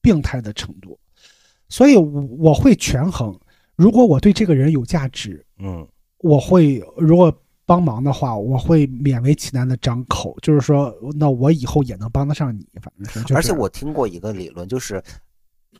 [0.00, 0.98] 病态的程度，
[1.68, 3.38] 所以我我会权衡，
[3.76, 5.86] 如果我对这个人有价值，嗯。
[6.20, 7.30] 我会如果
[7.66, 12.90] 帮忙的话，我会勉为其难的张口，就是说，那我以后也能帮得上你，反
[13.26, 15.02] 正而且我听过一个理论，就是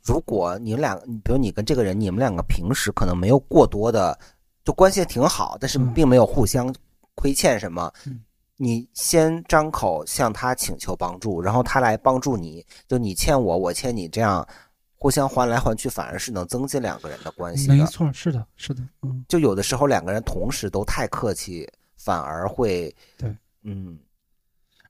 [0.04, 4.18] 如果你们俩，比如你跟这个人，你们两个平时可能没有过多的，
[4.64, 5.94] 就关系挺好，但是嗯。
[5.94, 6.74] 并没有互相
[7.14, 7.92] 亏欠什么。
[8.06, 8.22] 嗯
[8.58, 14.46] 你先张口向他请求帮助，然后他来帮助你，就你欠我，我欠你，这样
[14.94, 17.74] 互相还来还去，反而是能增进两个人的关系的。
[17.74, 23.34] 没错，是的，是的，嗯，就有的时候两个人同时都太客气，反而会对，
[23.64, 23.98] 嗯，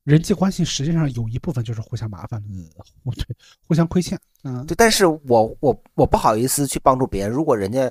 [0.05, 2.49] 人际关系实际上有一部分就是互相麻烦的，
[3.03, 3.25] 互对
[3.67, 4.21] 互相亏欠。
[4.45, 7.91] 嗯，对，但是我我我不好意思去帮助别人，如果人家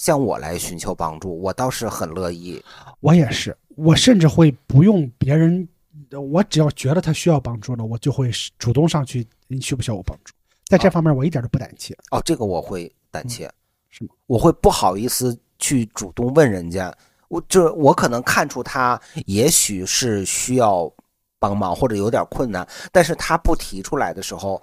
[0.00, 2.58] 向我来寻求帮助，我倒是很乐意。
[3.00, 5.68] 我也是，我甚至会不用别人，
[6.10, 10.32] 我只要觉得他需要帮助了，我就会主动上去，你需不需要我帮助？
[10.64, 11.94] 在这方面我一点都不胆怯。
[12.12, 13.52] 哦，这个我会胆怯，嗯
[13.90, 14.10] 是吗？
[14.26, 16.90] 我会不好意思去主动问人家，
[17.28, 20.90] 我这我可能看出他也许是需要
[21.38, 24.62] 帮忙或者有点困难，但是他不提出来的时候，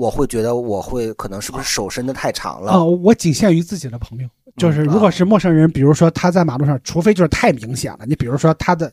[0.00, 2.72] 我会觉得我会可能是不是手伸的太长了？
[2.72, 8.90] 啊、我仅限于自己的朋友，就是如果是陌生人，比如说他在马路上，除非就是太明显了，你比如说他的，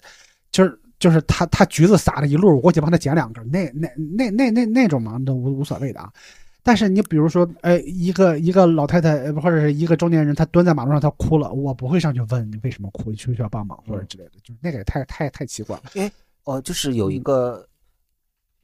[0.52, 6.12] 就是就是他他橘子撒了一路，我过去帮他捡两根，那那那那那那种嘛，都无无所谓的啊。
[6.62, 15.84] 但是你比如说，哎，一个一个老太太呃或者是一个中年人，他蹲在马路上，他哭了，我不会上去问你为什么哭，你需不需要帮忙或者之类的，就是那个也太太太奇怪了。
[16.44, 17.66] 哦，就是有一个，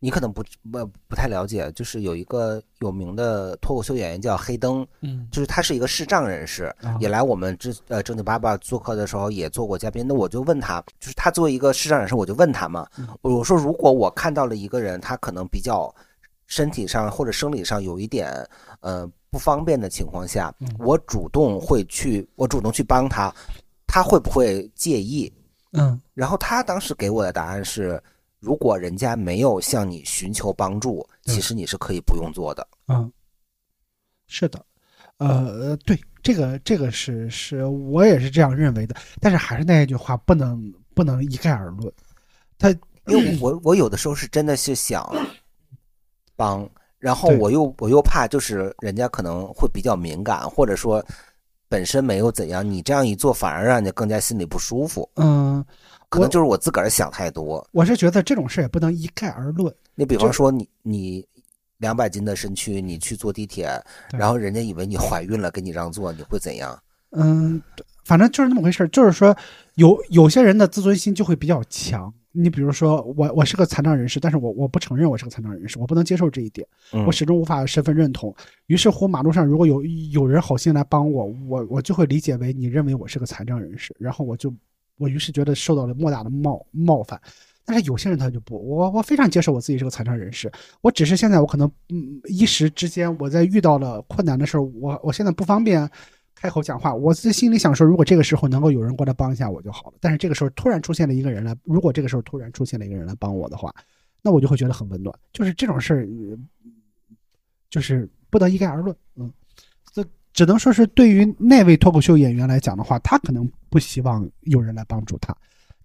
[0.03, 10.05] 你可能不不不太了解，就是有一个有名的脱口秀演员叫黑灯，嗯就是他是一个视障人士，啊也来我们之呃正经八百做客的时候也做过嘉宾。
[10.05, 15.89] 那我就问他，就是他作为一个视障人士，我就问他嘛，嗯我说如果我看到了一个人，他可能比较
[16.47, 18.29] 身体上或者生理上有一点
[18.81, 23.33] 呃不方便的情况下，嗯我主动会去，我主动去帮他，
[23.87, 25.31] 他会不会介意？
[25.71, 28.03] 嗯然后他当时给我的答案是，
[28.43, 32.67] 如果人家没有向你寻求帮助，其实你是可以不用做的。
[32.89, 33.09] 嗯，
[34.27, 34.63] 是的，
[35.17, 41.89] 呃，对，这个这个是是我也是这样认为的，但是还是那一句话，不能不能一概而论。
[42.59, 42.69] 他
[43.07, 45.09] 因为我我有的时候是真的是想
[46.35, 46.69] 帮，
[46.99, 51.01] 然后我又我又怕就是人家可能会比较敏感，或者说
[51.73, 55.09] 本身没有怎样，你这样一做反而让人家更加心里不舒服。
[55.15, 55.65] 嗯，
[56.07, 57.67] 可能就是我自个儿想太多。
[57.71, 59.73] 我是觉得这种事也不能一概而论。
[59.95, 61.27] 你比方说你你
[61.79, 63.67] 两百斤的身躯，你去坐地铁，
[64.11, 66.79] 然后人家以为你怀孕了，给你让座，你会怎样？
[67.09, 67.59] 嗯，
[68.05, 69.35] 反正就是那么回事儿就是说
[69.73, 72.13] 有有些人的自尊心就会比较强。
[72.35, 76.67] 你比如说我我是个残障人士，但是我我不承认我是个残障人士，我不能接受这一点。
[76.91, 78.35] 嗯我始终无法身份认同。
[78.65, 79.81] 于是乎，马路上如果有
[80.11, 84.53] 有人好心来帮我，我我就会理解为你认为我是个残障人士，然后我就
[84.97, 87.21] 我于是觉得受到了莫大的冒冒犯。
[87.65, 95.89] 但是有些人他就不，我我非常接受我自己是个残障人士，我只是现在我可能嗯一时之间我在遇到了困难的时候，我我现在不方便
[96.35, 99.97] 开口讲话，我自己心里想说，如果这个时候能够有人过来帮一下我就好了。
[100.01, 103.73] 但是这个时候突然出现了一个人来，如果这个时候突然出现了一个人来帮我的话，
[104.21, 105.13] 那我就会觉得很温暖。
[105.31, 106.07] 就是这种事儿，
[107.69, 108.95] 就是不得一概而论。
[109.15, 109.31] 嗯，
[109.93, 110.03] 这
[110.33, 115.35] 只能说是对于那位脱口秀演员来讲的话，他可能不希望有人来帮助他，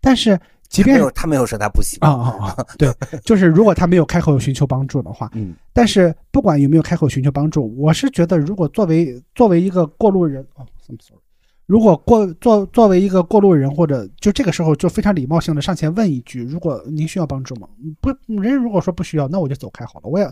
[0.01, 0.39] 但是
[0.69, 2.41] 即便他没有说他不喜啊欢。
[2.41, 2.93] 啊啊，对，
[3.25, 11.21] 就是如果他没有开口寻求帮助的话，嗯但是不管有没有开口寻求帮助，我是觉得，如果作为作为一个过路人，哦 sorry，
[11.67, 17.69] 如果过作作为一个过路人，或者就这个时候就非常礼貌性的上前问一句，如果您需要帮助吗？
[18.01, 18.11] 不，
[18.41, 20.09] 人如果说不需要，那我就走开好了。
[20.09, 20.31] 我也，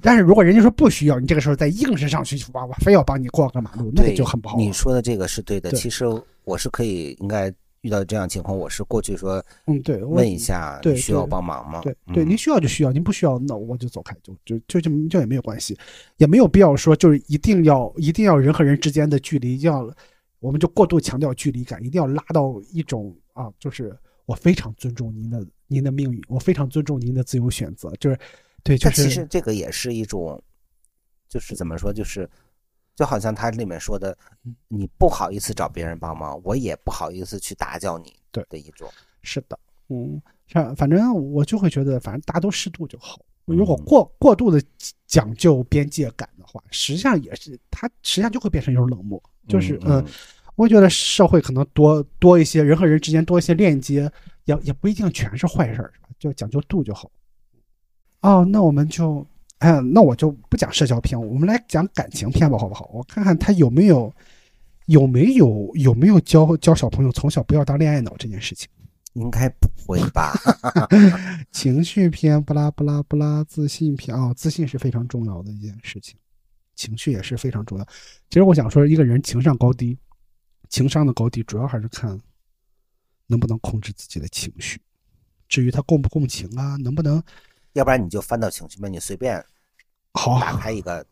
[0.00, 4.56] 但是如果人家说不需要，你这个时候再硬是上去哇，哇非要帮你过个马路，那个，就很不好。
[4.56, 5.70] 你说的这个是对的。
[5.70, 6.04] 对其实
[6.44, 7.52] 我是可以，应该
[7.82, 11.80] 遇到这样情况，我是过去说嗯，对，问一下，对需要帮忙吗？
[11.82, 15.76] 对对，嗯您需要就需要，您不需要，那我就走开，就就就就就也没有关系，
[16.16, 19.92] 也没有必要说就是一定要一定要人和人之间的距离要，
[20.38, 28.16] 我们就过度强调距离感，一定要拉到一种啊，就是我非常尊重您的您的命运，我非常尊重您的自由选择，就是
[28.62, 30.40] 对，就但是其实这个也是一种，
[31.28, 32.30] 就是怎么说，就是
[32.94, 38.88] 就好像他里面说的嗯，你不好意思找别人帮忙，我也不好意思去打搅你，对的一种。
[39.22, 43.18] 是的，嗯，像反正我就会觉得，反正大家都适度就好。
[43.44, 44.62] 如果嗯过过度的
[45.06, 50.04] 讲究边界感的话，实际上也是它实际上就会变成一种冷漠，就是嗯呃，
[50.54, 54.10] 我觉得社会可能多多一些人和人之间多一些链接，
[54.44, 57.10] 也也不一定全是坏事儿，就讲究度就好。
[58.20, 59.26] 哦，那我们就，哎，
[59.92, 62.90] 那我就不讲社交片，我们来讲感情片吧，好不好？
[62.92, 64.12] 我看看他有没有
[64.86, 68.68] 有没有有没有教教小朋友从小不要当恋爱脑这件事情。
[69.14, 70.32] 应该不会吧？
[71.52, 76.16] 情绪片，不拉不拉不拉，自信片啊、自信是非常重要的一件事情，
[76.74, 77.84] 情绪也是非常重要。
[78.30, 79.98] 其实我想说，一个人情商高低，
[80.70, 82.18] 情商的高低主要还是看
[83.26, 84.80] 能不能控制自己的情绪。
[85.46, 87.22] 至于他共不共情啊，能不能
[87.72, 89.44] 要不然你就翻到情绪面，你随便
[90.12, 91.04] 好打开一个，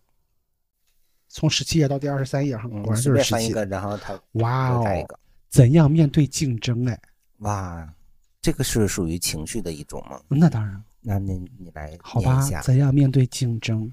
[1.28, 3.30] 从十七页到第二十三页哈，嗯果然就是十七。
[3.30, 5.18] 便翻一个，然后他哇哦一，个。
[5.48, 6.88] 怎样面对竞争？
[6.88, 7.00] 哎，
[7.38, 7.94] 哇，
[8.40, 10.20] 这个是属于情绪的一种吗？
[10.28, 12.40] 那当然，那你你来好吧。
[12.62, 13.92] 怎样面对竞争？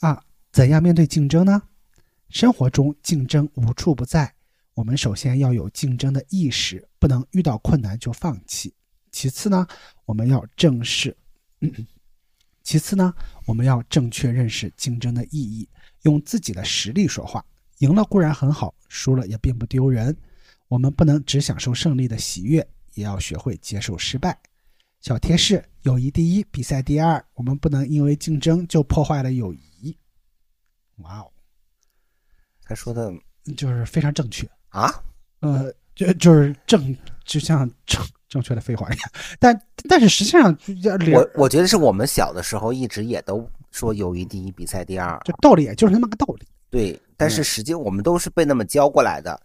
[0.00, 1.62] 啊，怎样面对竞争呢？
[2.28, 4.34] 生活中竞争无处不在，
[4.74, 8.74] 我们首先要有竞争的意识，不能遇到困难就放弃。
[9.12, 9.66] 其次呢，
[10.04, 11.16] 我们要正视，
[12.62, 13.14] 其次呢，
[13.46, 15.68] 我们要正确认识竞争的意义，
[16.02, 17.44] 用自己的实力说话。
[17.78, 20.16] 赢了固然很好，输了也并不丢人。
[20.68, 24.38] 我们不能只享受胜利的喜悦，也要学会接受失败。
[25.00, 27.22] 小贴士：友谊第一，比赛第二。
[27.34, 29.94] 我们不能因为竞争就破坏了友谊。
[30.98, 31.30] 哇哦，
[32.62, 33.12] 他说的
[33.56, 34.48] 就是非常正确。
[34.70, 34.90] 啊，
[35.40, 38.02] 呃，就就是正，就像正
[38.34, 38.88] 正确的废话。
[39.38, 39.56] 但
[39.88, 40.58] 但是实际上，
[41.12, 45.16] 我我觉得是我们小的时候一直也都说友谊第一，比赛第二。
[45.24, 46.46] 这道理也就是那么个道理。
[46.68, 49.40] 对，但是实际我们都是被那么教过来的。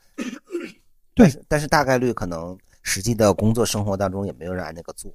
[1.13, 5.11] 对但是，大概率可能实际的工作生活当中也没有人按那个做。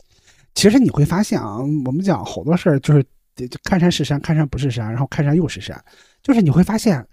[0.54, 3.02] 其实你会发现啊，我们讲好多事儿就是
[3.34, 5.84] 就看山是山，看山不是山，然后看山又是山。
[6.22, 7.04] 就是你会发现，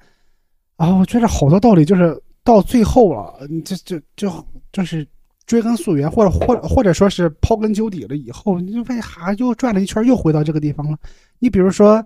[0.76, 5.08] 啊，我觉得好多道理就是到最后了，你这就就就是
[5.52, 10.98] 追根溯源，或者或者或者说是刨根究底了以后，你就发现哈又转了一圈，又回到这个地方了。
[11.40, 12.02] 你比如说，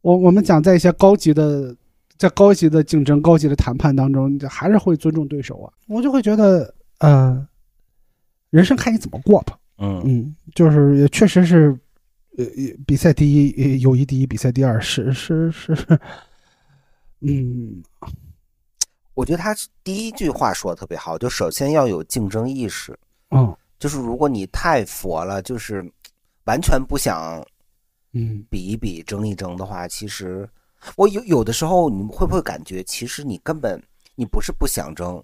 [0.00, 1.74] 我我们讲在一些高级的。
[2.16, 5.66] 在高级的竞争、高级的谈判当中，你还是会尊重对手啊。
[5.88, 7.44] 我就会觉得，呃，
[8.50, 9.58] 人生看你怎么过吧。
[9.78, 11.76] 嗯嗯，就是也确实是，
[12.38, 12.46] 呃，
[12.86, 15.84] 比赛第一，呃友谊第一，比赛第二，是是是是，
[17.20, 17.82] 嗯，
[19.14, 22.98] 我觉得他第一句话说的特别好，就首先要有竞争意识。
[23.30, 25.84] 嗯，就是如果你太佛了，就是
[26.44, 27.44] 完全不想
[28.12, 30.48] 嗯比一比、争一争的话，其实
[30.96, 33.80] 我有有的时候，你会不会感觉，其实你根本
[34.16, 35.22] 你不是不想争，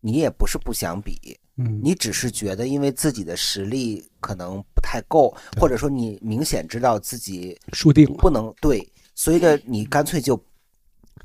[0.00, 10.40] 你也不是不想比，嗯，你只是觉得因为自己的实力可能不太够，或者说你明显知道自己输定了，不能对，所以呢，你干脆就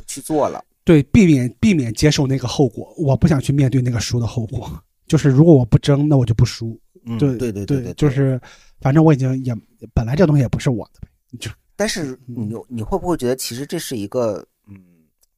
[0.08, 0.64] 去做了。
[0.84, 4.70] 对，避免避免接受那个后果，我不想去面对那个输的后果。
[5.08, 6.80] 就是如果我不争，那我就不输。
[7.06, 8.40] 嗯，对对对对对，就是
[8.80, 9.54] 反正我已经也
[9.94, 11.08] 本来这东西也不是我的呗，
[11.40, 14.82] 就 但是你你会不会觉得，其实这是一个嗯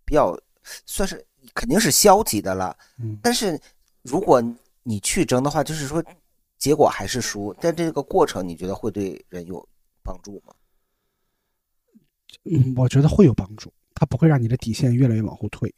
[0.05, 0.37] 比较
[0.85, 2.77] 算是肯定是消极的了。
[2.99, 3.59] 嗯但是
[4.03, 4.41] 如果
[4.83, 6.03] 你去争的话，就是说
[6.59, 9.67] 结果还是输，但这个过程你觉得会对人有
[10.03, 10.53] 帮助吗？
[12.43, 15.73] 嗯，我觉得会有帮助，它不会让你的底线越来越往后退。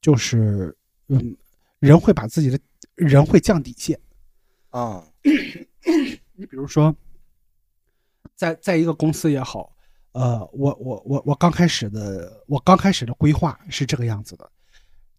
[0.00, 0.74] 就是
[1.08, 1.36] 嗯，
[1.80, 2.58] 人会把自己的
[2.94, 4.00] 人会降底线。
[4.70, 5.04] 啊、
[6.34, 6.94] 你比如说，
[8.36, 9.74] 在在一个公司也好，
[10.12, 14.48] 呃，我我我我刚开始的我刚开始的规划是这个样子的，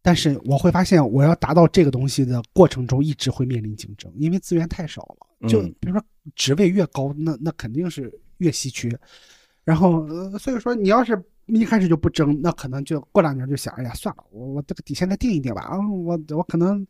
[0.01, 5.49] 但是我会发现，我要达到这个东西的过程中，一直会面临竞争，因为资源太少了。
[5.49, 8.89] 就嗯比如说职位越高，那那肯定是越稀缺。
[9.63, 11.21] 然后，呃，所以说你要是
[11.53, 15.61] 一开始就不争，那可能就过两年就想，哎呀，算了，我我这个底线再定一定吧。
[15.61, 16.85] 啊，我我可能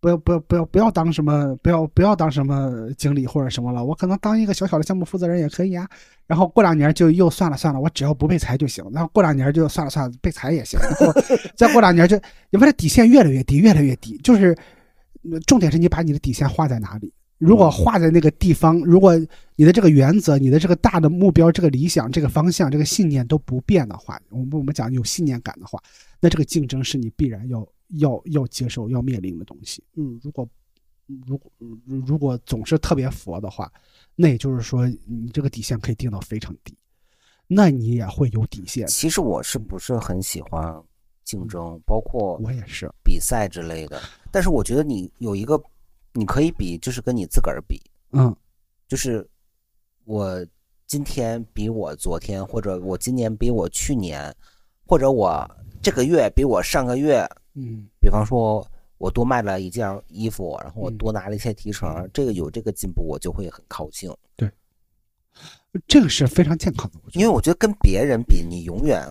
[0.00, 5.88] 不要不要不要不要当什么不要不要当什么经理或者什么了，我可能当一个小小的项目负责人也可以啊。
[6.26, 8.84] 然后过两年就又算了算了，我只要不被裁就行。
[8.92, 10.78] 然后过两年就算了算了，被裁也行。
[10.80, 11.12] 然后
[11.56, 12.16] 再过两年就，
[12.50, 14.16] 你发现底线越来越低，越来越低。
[14.18, 14.56] 就是
[15.30, 17.12] 呃重点是你把你的底线画在哪里。
[17.38, 19.18] 如果画在那个地方，如果
[19.60, 25.78] 你的这个原则、你的这个大的目标、这个理想、这个方向、这个信念都不变的话，我们我们讲有信念感的话，
[26.18, 29.84] 那这个竞争是你必然要要要接受、要面临的东西。
[29.96, 30.48] 嗯，如果
[31.26, 31.52] 如果
[32.06, 33.70] 如果总是特别佛的话，
[34.16, 36.74] 那也就是说你这个底线可以定到非常低，
[37.46, 38.86] 那你也会有底线。
[38.86, 40.74] 其实我是不是很喜欢
[41.22, 44.00] 竞争，包括我也是，比赛之类的。
[44.30, 45.62] 但是我觉得你有一个，
[46.14, 47.78] 你可以比，就是跟你自个儿比，
[48.12, 48.34] 嗯
[48.88, 49.28] 就是
[50.04, 50.44] 我
[50.86, 54.34] 今天比我昨天，或者我今年比我去年，
[54.86, 55.48] 或者我
[55.82, 57.24] 这个月比我上个月，
[57.54, 58.66] 嗯比方说
[58.98, 64.12] 我多卖了一件衣服，然后我嗯多拿了一些提成，这个有这个进步，我就会很高兴。
[64.36, 64.50] 对
[65.86, 67.20] 这个是非常健康的，我觉得。
[67.20, 69.06] 因为我觉得跟别人比，你永远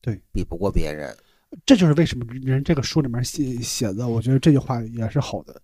[0.00, 1.12] 对比不过别人。
[1.66, 5.60] 这就是为什么人这个书里面写写的，我觉得这句话也是好的。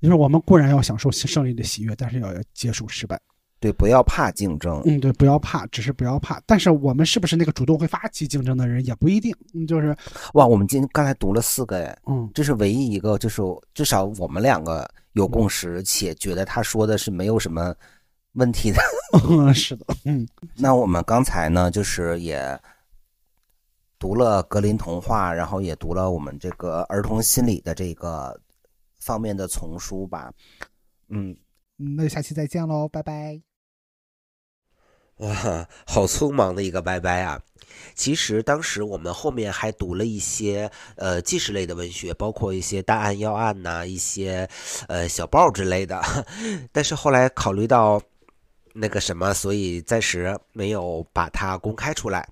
[0.00, 3.20] 就是我们固然要享受胜利的喜悦，但是要要接受失败。
[3.58, 4.82] 对，不要怕竞争。
[4.84, 6.40] 嗯，对，不要怕，只是不要怕。
[6.44, 9.34] 但是我们是不是那个主动会发起竞争的人也不一定。
[9.54, 9.96] 嗯，就是
[10.34, 13.42] 哇，我们今天刚才读了四个，哎，嗯这是唯一一个，就是
[13.72, 17.74] 至少我们两个有共识，且觉得他说的是没有什么
[18.32, 18.78] 问题的。
[19.28, 22.60] 嗯是的，嗯那我们刚才呢，就是也
[23.98, 28.38] 读了格林童话，然后也读了我们这个儿童心理的这个
[28.98, 30.30] 方面的丛书吧。
[31.08, 31.34] 嗯，
[31.78, 33.42] 嗯，那就下期再见喽，拜拜。
[35.18, 37.40] 哇， 好匆忙的一个拜拜啊！
[37.94, 44.48] 其实当时我们后面还读了一些呃纪实类的文学，包括一些大案要案呐、一些
[44.88, 46.00] 呃小报之类的。
[46.70, 48.00] 但是后来考虑到
[48.74, 52.28] 那个什么，所以暂时没有把它公开出来。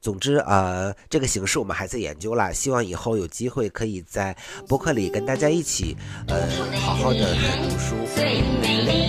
[0.00, 4.36] 总之呃，这个形式我们还在研究啦，希望以后有机会可以在
[4.68, 5.96] 播客里跟大家一起
[6.28, 6.48] 呃
[6.80, 7.96] 好好的读书。
[8.14, 9.08] 最美丽，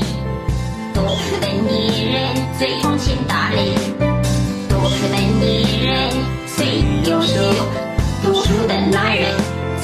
[0.93, 3.75] 读书的女人最通情达理，
[4.67, 6.09] 读书的女人
[6.57, 6.65] 最
[7.09, 7.39] 优秀，
[8.23, 9.31] 读书的男人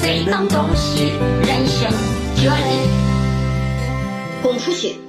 [0.00, 1.12] 最能洞悉
[1.46, 1.90] 人生
[2.36, 3.06] 哲理。
[4.42, 5.05] 滚出去！